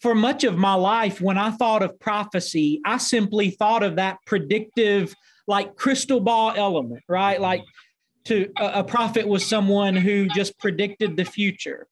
[0.00, 4.18] for much of my life when I thought of prophecy, I simply thought of that
[4.26, 5.14] predictive
[5.46, 7.40] like crystal ball element, right?
[7.40, 7.64] Like
[8.24, 11.86] to a, a prophet was someone who just predicted the future.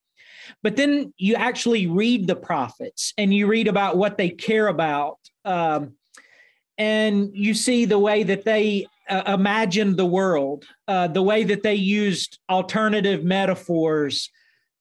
[0.62, 5.18] But then you actually read the prophets and you read about what they care about.
[5.44, 5.94] Um,
[6.78, 11.62] and you see the way that they uh, imagined the world, uh, the way that
[11.62, 14.30] they used alternative metaphors,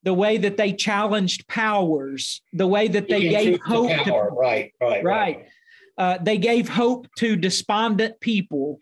[0.06, 4.30] the way that they challenged powers, the way that they gave hope to, power.
[4.30, 5.46] to right, right, right, right.
[5.98, 8.80] Uh, they gave hope to despondent people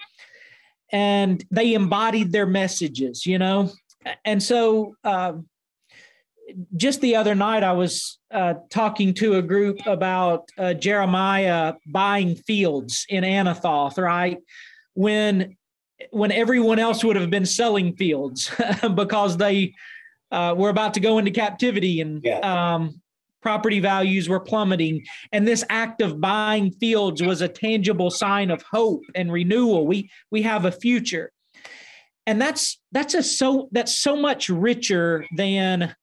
[0.92, 3.72] and they embodied their messages, you know?
[4.26, 5.34] And so uh,
[6.76, 12.36] just the other night, I was uh, talking to a group about uh, Jeremiah buying
[12.36, 14.40] fields in Anathoth, right?
[14.94, 15.56] When
[16.12, 18.52] when everyone else would have been selling fields
[18.96, 19.74] because they
[20.34, 22.40] uh, were about to go into captivity and yeah.
[22.40, 23.00] um,
[23.42, 25.04] property values were plummeting.
[25.32, 29.86] And this act of buying fields was a tangible sign of hope and renewal.
[29.86, 31.32] We we have a future.
[32.26, 35.96] And that's that's a so that's so much richer than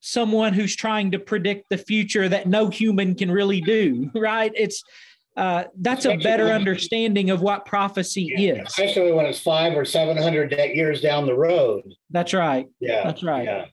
[0.00, 4.52] someone who's trying to predict the future that no human can really do right?
[4.54, 4.84] It's
[5.36, 9.84] uh, that's a better understanding of what prophecy yeah, is especially when it's five or
[9.84, 13.64] seven hundred years down the road that's right yeah that's right yeah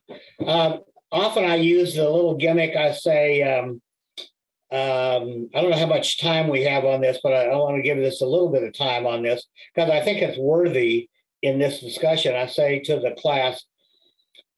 [0.47, 0.79] um,
[1.11, 2.75] often I use the little gimmick.
[2.75, 3.81] I say, um,
[4.71, 7.77] um, I don't know how much time we have on this, but I, I want
[7.77, 11.09] to give this a little bit of time on this because I think it's worthy
[11.41, 12.35] in this discussion.
[12.35, 13.63] I say to the class,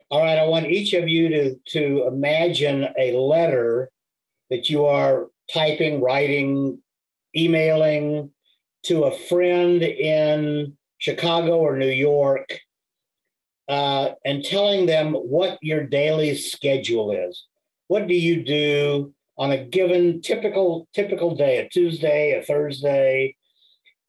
[0.10, 3.90] all right, I want each of you to, to imagine a letter
[4.50, 6.82] that you are typing, writing,
[7.36, 8.32] emailing
[8.84, 12.60] to a friend in Chicago or New York
[13.67, 17.46] uh, and telling them what your daily schedule is.
[17.88, 23.36] What do you do on a given typical typical day, a Tuesday, a Thursday,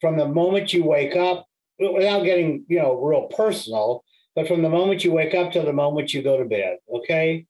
[0.01, 1.47] from the moment you wake up,
[1.79, 4.05] without getting you know real personal,
[4.35, 7.47] but from the moment you wake up to the moment you go to bed, okay?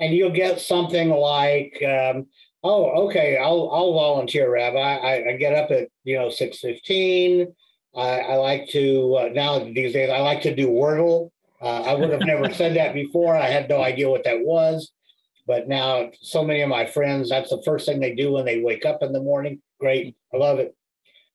[0.00, 2.26] And you'll get something like, um,
[2.62, 4.78] oh, okay, I'll I'll volunteer, Rabbi.
[4.78, 7.54] I, I get up at you know six fifteen.
[7.94, 11.30] I, I like to uh, now these days I like to do Wordle.
[11.60, 13.36] Uh, I would have never said that before.
[13.36, 14.92] I had no idea what that was,
[15.46, 18.60] but now so many of my friends that's the first thing they do when they
[18.60, 19.60] wake up in the morning.
[19.80, 20.74] Great, I love it.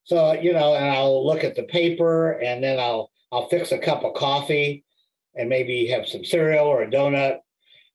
[0.03, 3.77] So you know, and I'll look at the paper, and then I'll I'll fix a
[3.77, 4.83] cup of coffee,
[5.35, 7.39] and maybe have some cereal or a donut,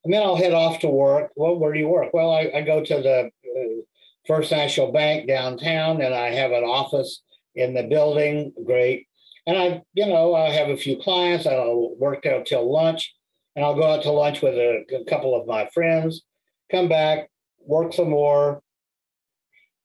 [0.05, 1.31] and then I'll head off to work.
[1.37, 2.13] Well, where do you work?
[2.13, 3.83] Well, I, I go to the uh,
[4.27, 7.23] First National Bank downtown, and I have an office
[7.55, 8.53] in the building.
[8.65, 9.07] Great.
[9.47, 11.47] And I, you know, I have a few clients.
[11.47, 13.15] I'll work out till lunch,
[13.57, 16.23] and I'll go out to lunch with a, a couple of my friends.
[16.71, 17.29] Come back,
[17.61, 18.63] work some more.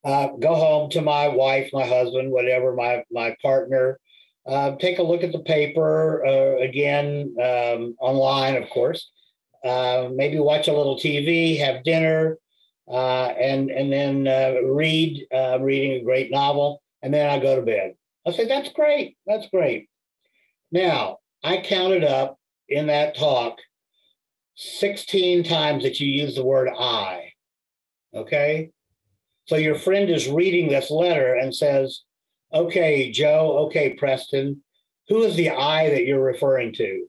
[0.03, 3.99] Uh, go home to my wife, my husband, whatever, my my partner.
[4.45, 9.11] Uh, take a look at the paper uh, again um, online, of course.
[9.63, 12.37] Uh, maybe watch a little TV, have dinner,
[12.89, 15.27] uh, and and then uh, read.
[15.59, 17.95] reading a great novel and then I go to bed.
[18.25, 19.17] I say, that's great.
[19.25, 19.89] That's great.
[20.71, 23.59] Now, I counted up in that talk
[24.55, 27.31] 16 times that you use the word I.
[28.13, 28.71] Okay.
[29.45, 32.01] So your friend is reading this letter and says,
[32.53, 34.61] okay, Joe, okay, Preston,
[35.07, 37.07] who is the I that you're referring to?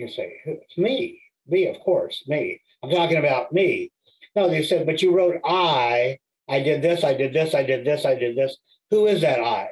[0.00, 1.20] You say, it's me.
[1.46, 2.58] Me, of course, me.
[2.82, 3.92] I'm talking about me.
[4.34, 7.84] No, they said, but you wrote I I did this, I did this, I did
[7.84, 8.56] this, I did this.
[8.88, 9.68] Who is that I?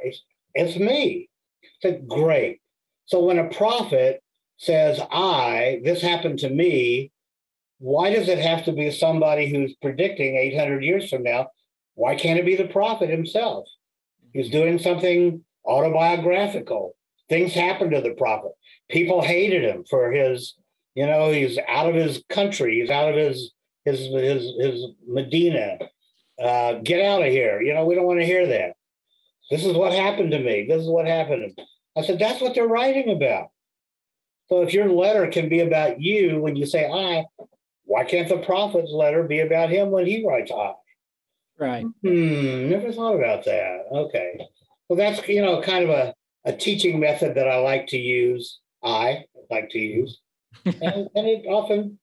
[0.53, 1.31] It's me.
[1.65, 2.61] I said, great.
[3.07, 4.23] So when a prophet
[4.59, 7.11] says, I, this happened to me,
[7.79, 11.49] why does it have to be somebody who's predicting 800 years from now?
[11.95, 13.67] Why can't it be the prophet himself?
[14.35, 16.97] He's doing something autobiographical.
[17.29, 18.53] Things happened to the prophet.
[18.91, 20.55] People hated him for his,
[20.95, 22.81] you know, he's out of his country.
[22.81, 23.53] He's out of his
[23.85, 25.79] his his his Medina
[26.43, 27.61] uh, get out of here.
[27.61, 28.75] You know, we don't want to hear that.
[29.51, 30.67] This is what happened to me.
[30.69, 31.59] This is what happened.
[31.97, 33.49] I said, that's what they're writing about.
[34.49, 37.25] So if your letter can be about you when you say I,
[37.85, 40.75] why can't the prophet's letter be about him when he writes I?
[41.59, 41.85] Right.
[42.03, 43.85] Hmm, never thought about that.
[43.91, 44.39] Okay.
[44.89, 46.15] Well, that's, you know, kind of a,
[46.45, 48.61] a teaching method that I like to use.
[48.83, 50.21] I like to use.
[50.65, 51.99] and, and it often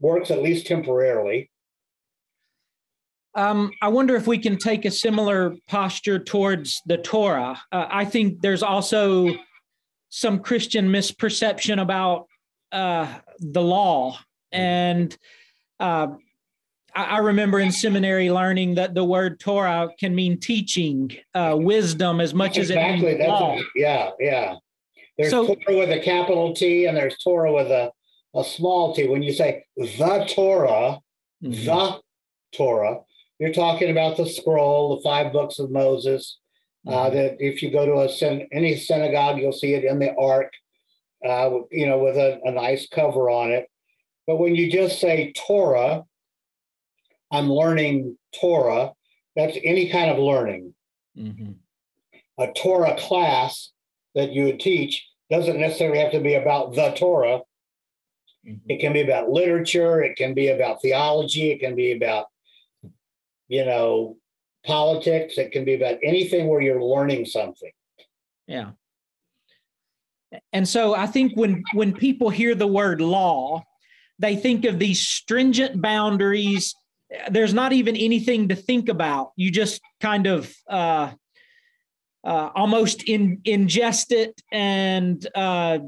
[0.00, 1.50] works, at least temporarily.
[3.34, 7.60] Um, I wonder if we can take a similar posture towards the Torah.
[7.70, 9.28] Uh, I think there's also
[10.08, 12.26] some Christian misperception about
[12.72, 13.06] uh,
[13.38, 14.18] the law.
[14.50, 15.16] And
[15.78, 16.08] uh,
[16.94, 22.34] I, remember in seminary learning that the word Torah can mean teaching, uh, wisdom, as
[22.34, 23.08] much exactly.
[23.08, 23.58] as it means law.
[23.74, 24.56] Yeah, yeah.
[25.16, 27.92] There's so, Torah with a capital T and there's Torah with a,
[28.34, 29.08] a small t.
[29.08, 31.00] When you say the Torah,
[31.42, 31.50] mm-hmm.
[31.50, 32.00] the
[32.56, 33.00] Torah,
[33.38, 36.38] you're talking about the scroll, the five books of Moses.
[36.86, 36.98] Uh, mm-hmm.
[36.98, 40.52] Uh, that if you go to a any synagogue, you'll see it in the ark,
[41.26, 43.66] uh, you know, with a, a nice cover on it.
[44.26, 46.04] But when you just say Torah,
[47.30, 48.92] I'm learning Torah.
[49.36, 50.74] That's any kind of learning.
[51.16, 51.52] Mm-hmm.
[52.38, 53.70] A Torah class
[54.14, 57.40] that you would teach doesn't necessarily have to be about the Torah.
[58.46, 58.70] Mm-hmm.
[58.70, 60.02] It can be about literature.
[60.02, 61.50] It can be about theology.
[61.50, 62.26] It can be about
[63.48, 64.16] you know,
[64.64, 65.38] politics.
[65.38, 67.72] It can be about anything where you're learning something.
[68.46, 68.72] Yeah.
[70.52, 73.62] And so I think when when people hear the word law,
[74.18, 76.74] they think of these stringent boundaries.
[77.30, 79.32] There's not even anything to think about.
[79.36, 81.12] You just kind of uh,
[82.24, 85.78] uh, almost in, ingest it and uh,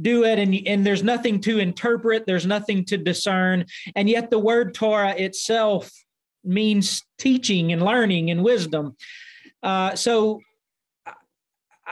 [0.00, 2.26] do it, and and there's nothing to interpret.
[2.26, 5.90] There's nothing to discern, and yet the word Torah itself
[6.44, 8.96] means teaching and learning and wisdom.
[9.62, 10.40] Uh, so,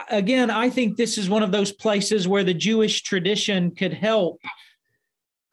[0.09, 4.39] again, I think this is one of those places where the Jewish tradition could help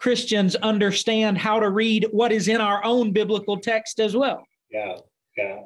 [0.05, 4.47] Christians understand how to read what is in our own biblical text as well.
[4.71, 4.99] Yeah,
[5.35, 5.61] yeah.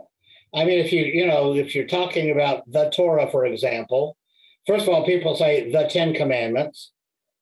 [0.54, 4.16] I mean, if you you know if you're talking about the Torah, for example,
[4.64, 6.92] first of all, people say the Ten Commandments,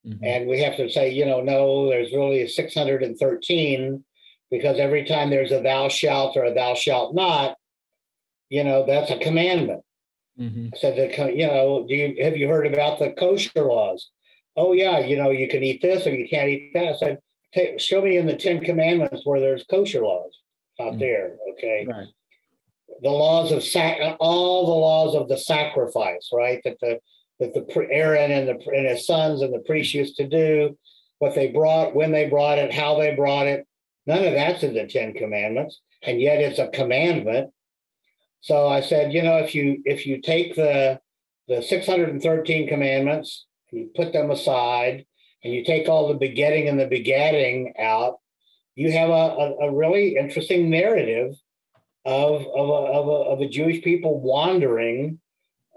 [0.07, 0.23] mm-hmm.
[0.23, 4.03] and we have to say, you know, no, there's really 613
[4.49, 7.57] because every time there's a thou shalt or a thou shalt not,
[8.49, 9.83] you know, that's a commandment.
[10.39, 10.69] Mm-hmm.
[10.75, 14.09] Said, that, you know, do you have you heard about the kosher laws?
[14.57, 16.87] Oh yeah, you know, you can eat this or you can't eat that.
[16.87, 17.19] I said,
[17.53, 20.31] Take, show me in the Ten Commandments where there's kosher laws
[20.81, 20.99] out mm-hmm.
[20.99, 21.35] there.
[21.53, 21.85] Okay.
[21.87, 22.07] Right.
[23.01, 26.59] The laws of sac, all the laws of the sacrifice, right?
[26.63, 26.99] That the
[27.39, 30.77] that the Aaron and the and his sons and the priests used to do,
[31.19, 33.65] what they brought, when they brought it, how they brought it.
[34.07, 37.51] None of that's in the Ten Commandments, and yet it's a commandment.
[38.41, 40.99] So I said, you know, if you if you take the
[41.47, 45.05] the 613 commandments, you put them aside,
[45.43, 48.19] and you take all the begetting and the begatting out,
[48.75, 51.35] you have a, a, a really interesting narrative
[52.05, 55.19] of, of, a, of, a, of a Jewish people wandering.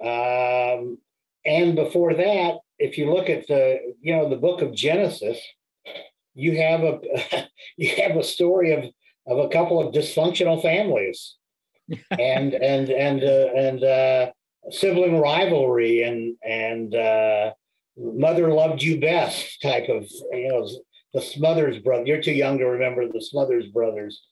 [0.03, 0.99] Um,
[1.45, 5.39] and before that, if you look at the, you know, the book of Genesis,
[6.35, 7.01] you have a
[7.77, 8.85] you have a story of
[9.27, 11.37] of a couple of dysfunctional families,
[12.11, 14.31] and and and uh, and uh,
[14.71, 17.53] sibling rivalry and and uh,
[17.97, 20.69] mother loved you best type of you know
[21.13, 22.09] the Smothers Brothers.
[22.09, 24.23] You're too young to remember the Smothers brothers,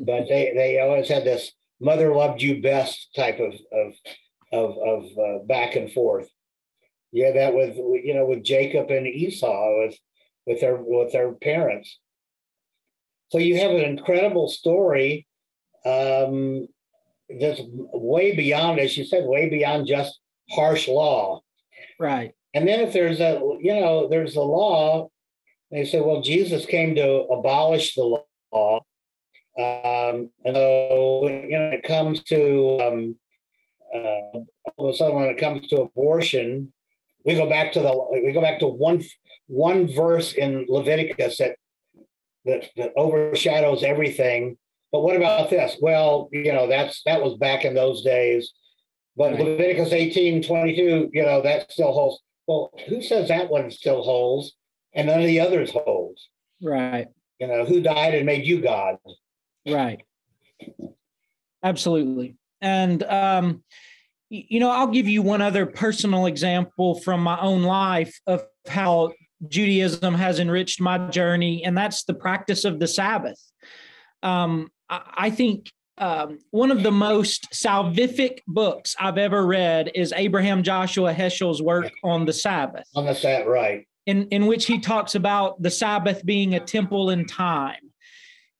[0.00, 3.94] but they they always had this mother loved you best type of of
[4.52, 6.28] of, of uh, back and forth.
[7.12, 9.96] Yeah, that with you know with Jacob and Esau with
[10.46, 11.98] with their with their parents.
[13.30, 15.26] So you have an incredible story
[15.84, 16.66] um,
[17.40, 20.18] that's way beyond, as you said, way beyond just
[20.50, 21.42] harsh law.
[21.98, 22.32] Right.
[22.54, 25.08] And then if there's a, you know, there's a law,
[25.70, 28.80] they say, well, Jesus came to abolish the law.
[29.58, 33.16] Um, and so, you know, when it comes to, um,
[33.94, 34.38] uh,
[34.76, 36.72] all of a sudden, when it comes to abortion,
[37.24, 39.02] we go back to the, we go back to one,
[39.46, 41.56] one verse in Leviticus that,
[42.44, 44.56] that, that overshadows everything.
[44.92, 45.76] But what about this?
[45.80, 48.52] Well, you know, that's, that was back in those days.
[49.16, 49.44] But right.
[49.44, 52.20] Leviticus 18, 22, you know, that still holds.
[52.46, 54.52] Well, who says that one still holds
[54.94, 56.28] and none of the others holds?
[56.62, 57.08] Right.
[57.38, 58.96] You know, who died and made you God?
[59.66, 60.02] Right.
[61.62, 62.36] Absolutely.
[62.60, 63.64] And, um,
[64.30, 69.12] you know, I'll give you one other personal example from my own life of how
[69.48, 73.40] Judaism has enriched my journey, and that's the practice of the Sabbath.
[74.22, 80.62] Um, I think um, one of the most salvific books I've ever read is Abraham
[80.62, 82.88] Joshua Heschel's work on the Sabbath.
[82.94, 83.86] On the Sabbath, right.
[84.06, 87.92] In, in which he talks about the Sabbath being a temple in time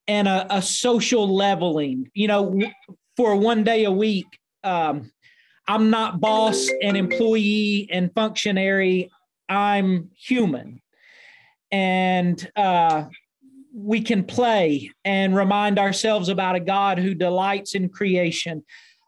[0.07, 2.11] and a, a social leveling.
[2.14, 2.61] You know,
[3.16, 4.26] for one day a week,
[4.62, 5.11] um,
[5.66, 9.11] I'm not boss and employee and functionary.
[9.49, 10.80] I'm human.
[11.70, 13.05] And uh,
[13.75, 18.64] we can play and remind ourselves about a God who delights in creation.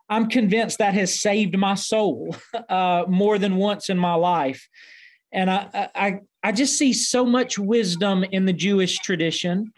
[0.09, 2.35] I'm convinced that has saved my soul
[2.69, 4.69] uh, more than once in my life.
[5.33, 9.73] And I, I, I just see so much wisdom in the Jewish tradition,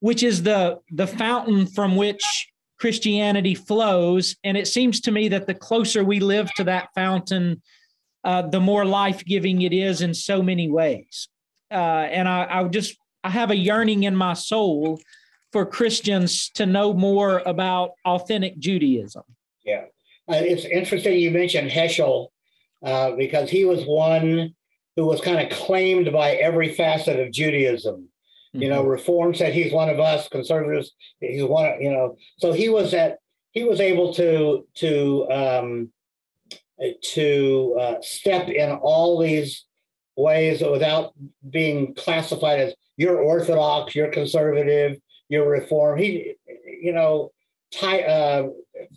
[0.00, 2.22] which is the, the fountain from which
[2.78, 4.36] Christianity flows.
[4.44, 7.62] And it seems to me that the closer we live to that fountain,
[8.24, 11.28] uh, the more life giving it is in so many ways.
[11.70, 15.00] Uh, and I, I just I have a yearning in my soul
[15.52, 19.24] for Christians to know more about authentic Judaism.
[19.64, 19.84] Yeah.
[20.28, 22.28] Uh, it's interesting you mentioned Heschel
[22.84, 24.54] uh, because he was one
[24.96, 28.08] who was kind of claimed by every facet of Judaism.
[28.54, 28.62] Mm-hmm.
[28.62, 28.90] You know, mm-hmm.
[28.90, 30.28] Reform said he's one of us.
[30.28, 31.66] Conservatives, he's one.
[31.66, 33.18] Of, you know, so he was at
[33.52, 35.92] he was able to to um,
[37.12, 39.64] to uh, step in all these
[40.22, 41.12] ways without
[41.48, 44.98] being classified as you're orthodox, you're conservative,
[45.28, 45.98] you're reform.
[45.98, 46.34] He,
[46.82, 47.30] you know,
[47.70, 48.48] ti- uh,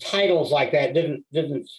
[0.01, 1.69] titles like that didn't didn't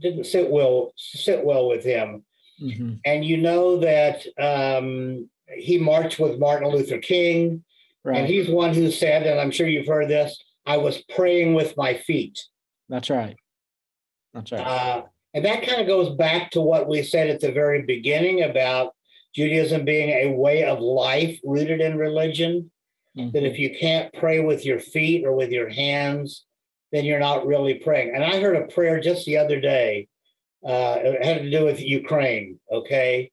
[0.00, 2.24] didn't sit well sit well with him.
[2.62, 2.94] Mm-hmm.
[3.04, 7.64] And you know that um, he marched with Martin Luther King,
[8.04, 8.18] right.
[8.18, 10.40] and he's one who said, and I'm sure you've heard this.
[10.66, 12.40] I was praying with my feet.
[12.88, 13.36] That's right.
[14.32, 14.60] That's right.
[14.60, 15.02] Uh,
[15.34, 18.94] and that kind of goes back to what we said at the very beginning about
[19.34, 22.70] Judaism being a way of life rooted in religion.
[23.18, 23.30] Mm-hmm.
[23.30, 26.44] That if you can't pray with your feet or with your hands,
[26.92, 28.12] then you're not really praying.
[28.14, 30.08] And I heard a prayer just the other day.
[30.64, 32.58] Uh, it had to do with Ukraine.
[32.70, 33.30] Okay.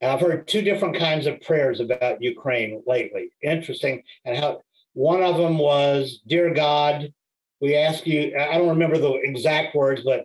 [0.00, 3.30] And I've heard two different kinds of prayers about Ukraine lately.
[3.42, 4.02] Interesting.
[4.24, 4.62] And how
[4.94, 7.12] one of them was, Dear God,
[7.60, 10.24] we ask you, I don't remember the exact words, but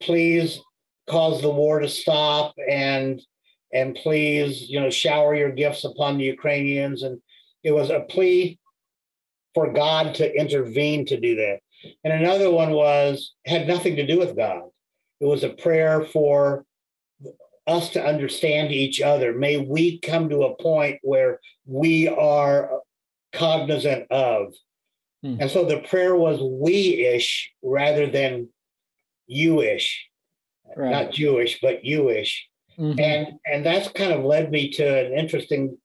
[0.00, 0.60] please
[1.08, 3.20] cause the war to stop and
[3.72, 7.02] and please, you know, shower your gifts upon the Ukrainians.
[7.02, 7.20] And
[7.62, 8.58] it was a plea
[9.54, 11.60] for God to intervene to do that.
[12.04, 14.62] And another one was had nothing to do with God.
[15.20, 16.64] It was a prayer for
[17.66, 19.32] us to understand each other.
[19.32, 22.80] May we come to a point where we are
[23.32, 24.52] cognizant of.
[25.22, 25.36] Hmm.
[25.40, 28.48] And so the prayer was we ish rather than
[29.30, 30.08] you ish.
[30.76, 30.90] right.
[30.90, 32.48] not Jewish, but Jewish.
[32.78, 33.00] Mm-hmm.
[33.00, 35.78] And and that's kind of led me to an interesting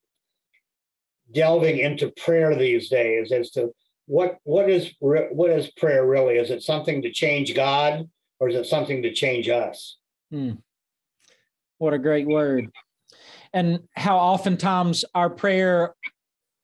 [1.32, 3.70] delving into prayer these days as to
[4.06, 6.36] what what is what is prayer really?
[6.36, 8.08] Is it something to change God
[8.40, 9.98] or is it something to change us?
[10.30, 10.52] Hmm.
[11.78, 12.70] What a great word.
[13.52, 15.94] And how oftentimes our prayer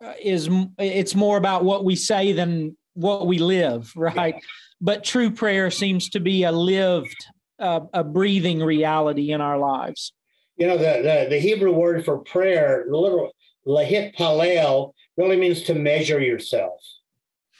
[0.05, 4.35] uh, is it's more about what we say than what we live, right?
[4.35, 4.41] Yeah.
[4.83, 7.27] But true prayer seems to be a lived,
[7.61, 10.13] uh, a breathing reality in our lives.
[10.57, 13.31] You know, the, the, the Hebrew word for prayer, the literal
[13.65, 16.81] lahit palel, really means to measure yourself.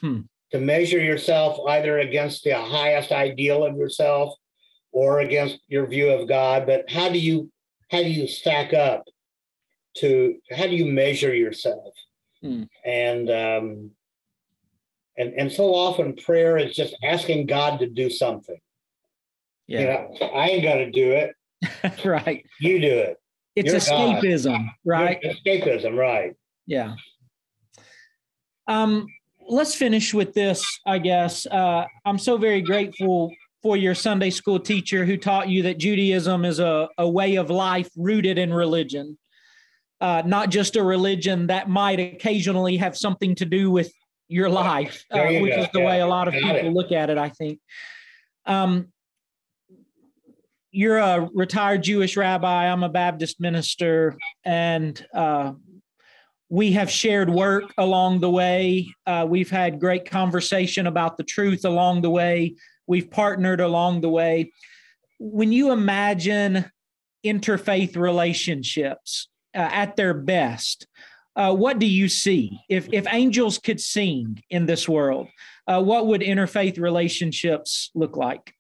[0.01, 0.23] Hmm.
[0.51, 4.35] To measure yourself either against the highest ideal of yourself
[4.91, 6.67] or against your view of God.
[6.67, 7.51] But how do you
[7.91, 9.05] how do you stack up
[9.99, 11.95] to how do you measure yourself?
[12.43, 12.65] Hmm.
[12.85, 13.91] And um,
[15.17, 18.59] and and so often prayer is just asking God to do something.
[19.67, 19.81] Yeah.
[19.81, 21.35] You know, I ain't gonna do it.
[22.05, 22.45] right.
[22.61, 23.17] You do it.
[23.55, 24.71] It's You're escapism, God.
[24.85, 25.19] right?
[25.23, 26.35] You're escapism, right.
[26.67, 26.95] Yeah.
[28.69, 29.07] Um,
[29.49, 31.47] let's finish with this, I guess.
[31.47, 33.31] Uh, I'm so very grateful
[33.63, 37.51] for your Sunday school teacher who taught you that Judaism is a, a way of
[37.51, 39.19] life rooted in religion,
[40.01, 43.93] uh, not just a religion that might occasionally have something to do with
[44.33, 45.61] your life, uh, you which go.
[45.63, 45.87] is the yeah.
[45.87, 46.73] way a lot of people it.
[46.73, 47.61] look at it, I think.
[48.47, 48.89] Um,
[50.71, 52.67] you're a retired Jewish rabbi.
[52.67, 55.53] I'm a Baptist minister, and uh,
[56.49, 58.89] we have shared work along the way.
[59.07, 62.57] Uh, we've had great conversation about the truth along the way.
[62.87, 64.53] We've partnered along the way.
[65.21, 66.71] When you imagine
[67.25, 70.87] interfaith relationships uh, at their best,
[71.37, 72.61] uh, what do you see?
[72.69, 75.29] If if angels could sing in this world,
[75.67, 78.55] uh, what would interfaith relationships look like?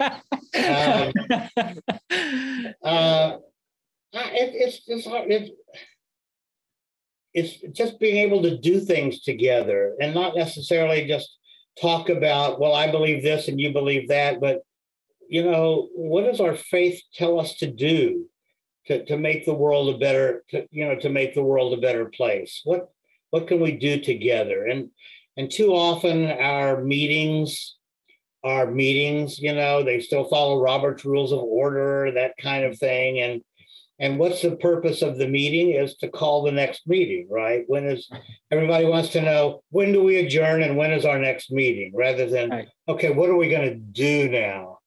[2.82, 3.36] um, uh,
[4.12, 4.80] it, it's
[7.34, 11.36] it's, it's just being able to do things together and not necessarily just
[11.80, 14.62] talk about, well, I believe this and you believe that, but
[15.28, 18.26] you know, what does our faith tell us to do
[18.88, 21.80] to, to make the world a better, to, you know, to make the world a
[21.80, 22.60] better place?
[22.64, 22.88] What
[23.30, 24.66] what can we do together?
[24.66, 24.90] And
[25.36, 27.76] and too often our meetings
[28.44, 33.20] are meetings, you know, they still follow Robert's rules of order, that kind of thing.
[33.20, 33.42] And
[34.00, 37.64] and what's the purpose of the meeting is to call the next meeting, right?
[37.66, 38.08] When is
[38.50, 42.26] everybody wants to know when do we adjourn and when is our next meeting rather
[42.26, 42.68] than right.
[42.88, 44.78] okay, what are we going to do now?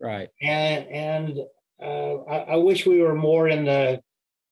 [0.00, 0.28] Right.
[0.42, 1.38] And and
[1.82, 4.00] uh, I, I wish we were more in the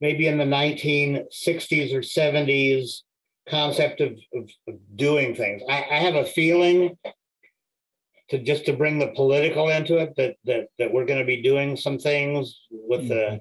[0.00, 3.02] maybe in the 1960s or 70s
[3.48, 5.62] concept of, of, of doing things.
[5.68, 6.98] I, I, have a feeling
[8.28, 11.42] to just to bring the political into it that that that we're going to be
[11.42, 13.08] doing some things with mm-hmm.
[13.08, 13.40] the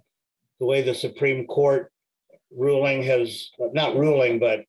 [0.59, 1.91] the way the Supreme Court
[2.55, 4.63] ruling has not ruling but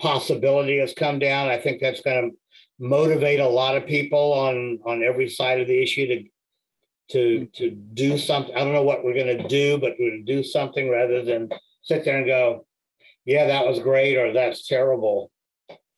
[0.00, 1.48] possibility has come down.
[1.48, 2.36] I think that's going to
[2.78, 6.24] motivate a lot of people on on every side of the issue to
[7.10, 8.54] to to do something.
[8.54, 11.24] I don't know what we're going to do, but we're going to do something rather
[11.24, 11.50] than
[11.82, 12.66] sit there and go,
[13.24, 15.30] yeah, that was great, or that's terrible.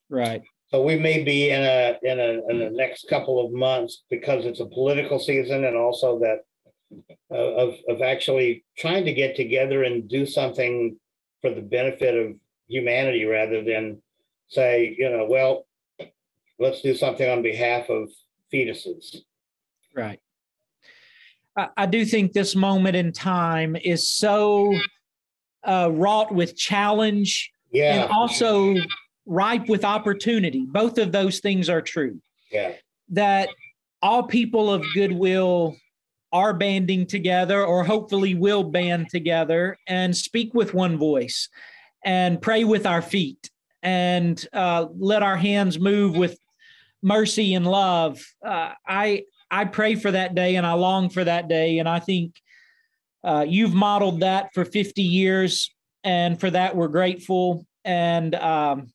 [0.09, 0.41] Right.
[0.69, 4.45] So we may be in a in a in the next couple of months because
[4.45, 6.39] it's a political season, and also that
[7.31, 10.97] uh, of of actually trying to get together and do something
[11.41, 12.35] for the benefit of
[12.67, 14.01] humanity, rather than
[14.47, 15.65] say, you know, well,
[16.59, 18.09] let's do something on behalf of
[18.53, 19.17] fetuses.
[19.95, 20.19] Right.
[21.55, 24.73] I, I do think this moment in time is so
[25.63, 28.03] uh, wrought with challenge yeah.
[28.03, 28.75] and also
[29.25, 30.65] ripe with opportunity.
[30.67, 32.19] Both of those things are true.
[32.51, 32.73] Yeah.
[33.09, 33.49] That
[34.01, 35.75] all people of goodwill
[36.31, 41.49] are banding together or hopefully will band together and speak with one voice
[42.05, 43.49] and pray with our feet
[43.81, 46.37] and uh, let our hands move with
[47.01, 48.21] mercy and love.
[48.45, 51.99] Uh, I I pray for that day and I long for that day, and I
[51.99, 52.35] think
[53.23, 55.69] uh, you've modeled that for 50 years,
[56.03, 57.65] and for that, we're grateful.
[57.83, 58.87] And um,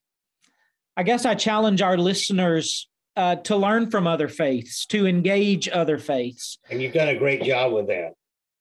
[0.97, 5.99] I guess I challenge our listeners uh, to learn from other faiths, to engage other
[5.99, 6.59] faiths.
[6.71, 8.13] And you've done a great job with that.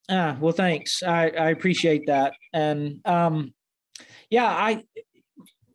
[0.09, 1.01] Ah, well, thanks.
[1.01, 2.33] I, I appreciate that.
[2.51, 3.53] And um,
[4.29, 4.83] yeah, I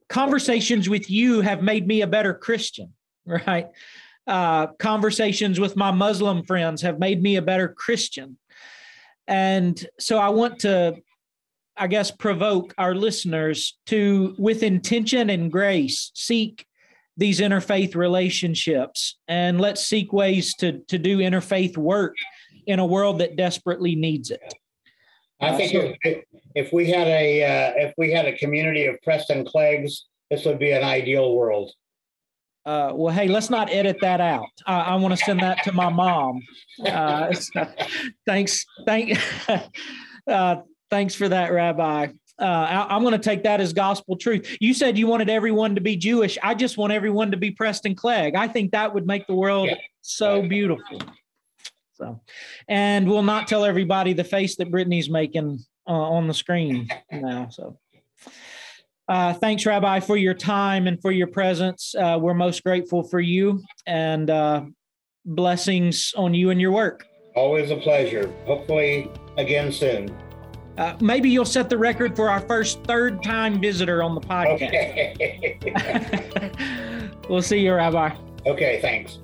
[0.08, 2.92] conversations with you have made me a better Christian,
[3.26, 3.66] right?
[4.28, 8.36] Uh, conversations with my Muslim friends have made me a better Christian.
[9.26, 10.96] And so I want to,
[11.78, 16.66] I guess, provoke our listeners to, with intention and grace, seek
[17.16, 22.14] these interfaith relationships and let's seek ways to, to do interfaith work
[22.66, 24.54] in a world that desperately needs it.
[25.40, 26.24] I think uh, so, if,
[26.54, 30.58] if, we had a uh, if we had a community of Preston Cleggs, this would
[30.58, 31.72] be an ideal world.
[32.68, 34.50] Uh, well, hey, let's not edit that out.
[34.66, 36.42] I, I want to send that to my mom.
[36.84, 37.34] Uh,
[38.26, 39.18] thanks, thank,
[40.28, 40.56] uh,
[40.90, 42.08] thanks for that, Rabbi.
[42.38, 44.58] Uh, I, am going to take that as gospel truth.
[44.60, 46.36] You said you wanted everyone to be Jewish.
[46.42, 48.34] I just want everyone to be Preston Clegg.
[48.34, 49.70] I think that would make the world
[50.02, 51.00] so beautiful.
[51.94, 52.20] So,
[52.68, 57.48] and we'll not tell everybody the face that Brittany's making uh, on the screen now.
[57.48, 57.78] So.
[59.08, 61.94] Uh, thanks, Rabbi, for your time and for your presence.
[61.94, 64.64] Uh, we're most grateful for you and uh,
[65.24, 67.06] blessings on you and your work.
[67.34, 68.30] Always a pleasure.
[68.44, 70.14] Hopefully, again soon.
[70.76, 74.68] Uh, maybe you'll set the record for our first third time visitor on the podcast.
[75.16, 75.58] Okay.
[77.30, 78.14] we'll see you, Rabbi.
[78.46, 79.20] Okay, thanks.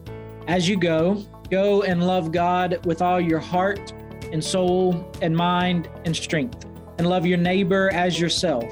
[0.49, 3.93] As you go, go and love God with all your heart
[4.33, 6.65] and soul and mind and strength,
[6.99, 8.65] and love your neighbor as yourself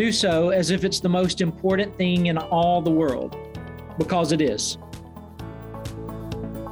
[0.00, 3.36] do so as if it's the most important thing in all the world,
[3.98, 4.78] because it is.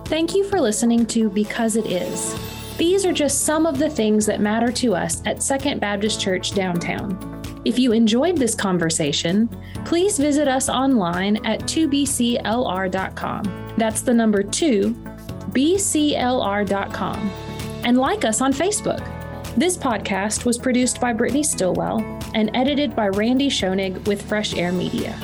[0.07, 2.35] Thank you for listening to Because It Is.
[2.79, 6.55] These are just some of the things that matter to us at Second Baptist Church
[6.55, 7.43] downtown.
[7.67, 9.51] If you enjoyed this conversation,
[9.85, 13.43] please visit us online at 2bclr.com.
[13.77, 14.95] That's the number 2,
[15.51, 17.31] bclr.com.
[17.85, 19.18] And like us on Facebook.
[19.59, 21.99] This podcast was produced by Brittany Stillwell
[22.33, 25.19] and edited by Randy Schoenig with Fresh Air Media.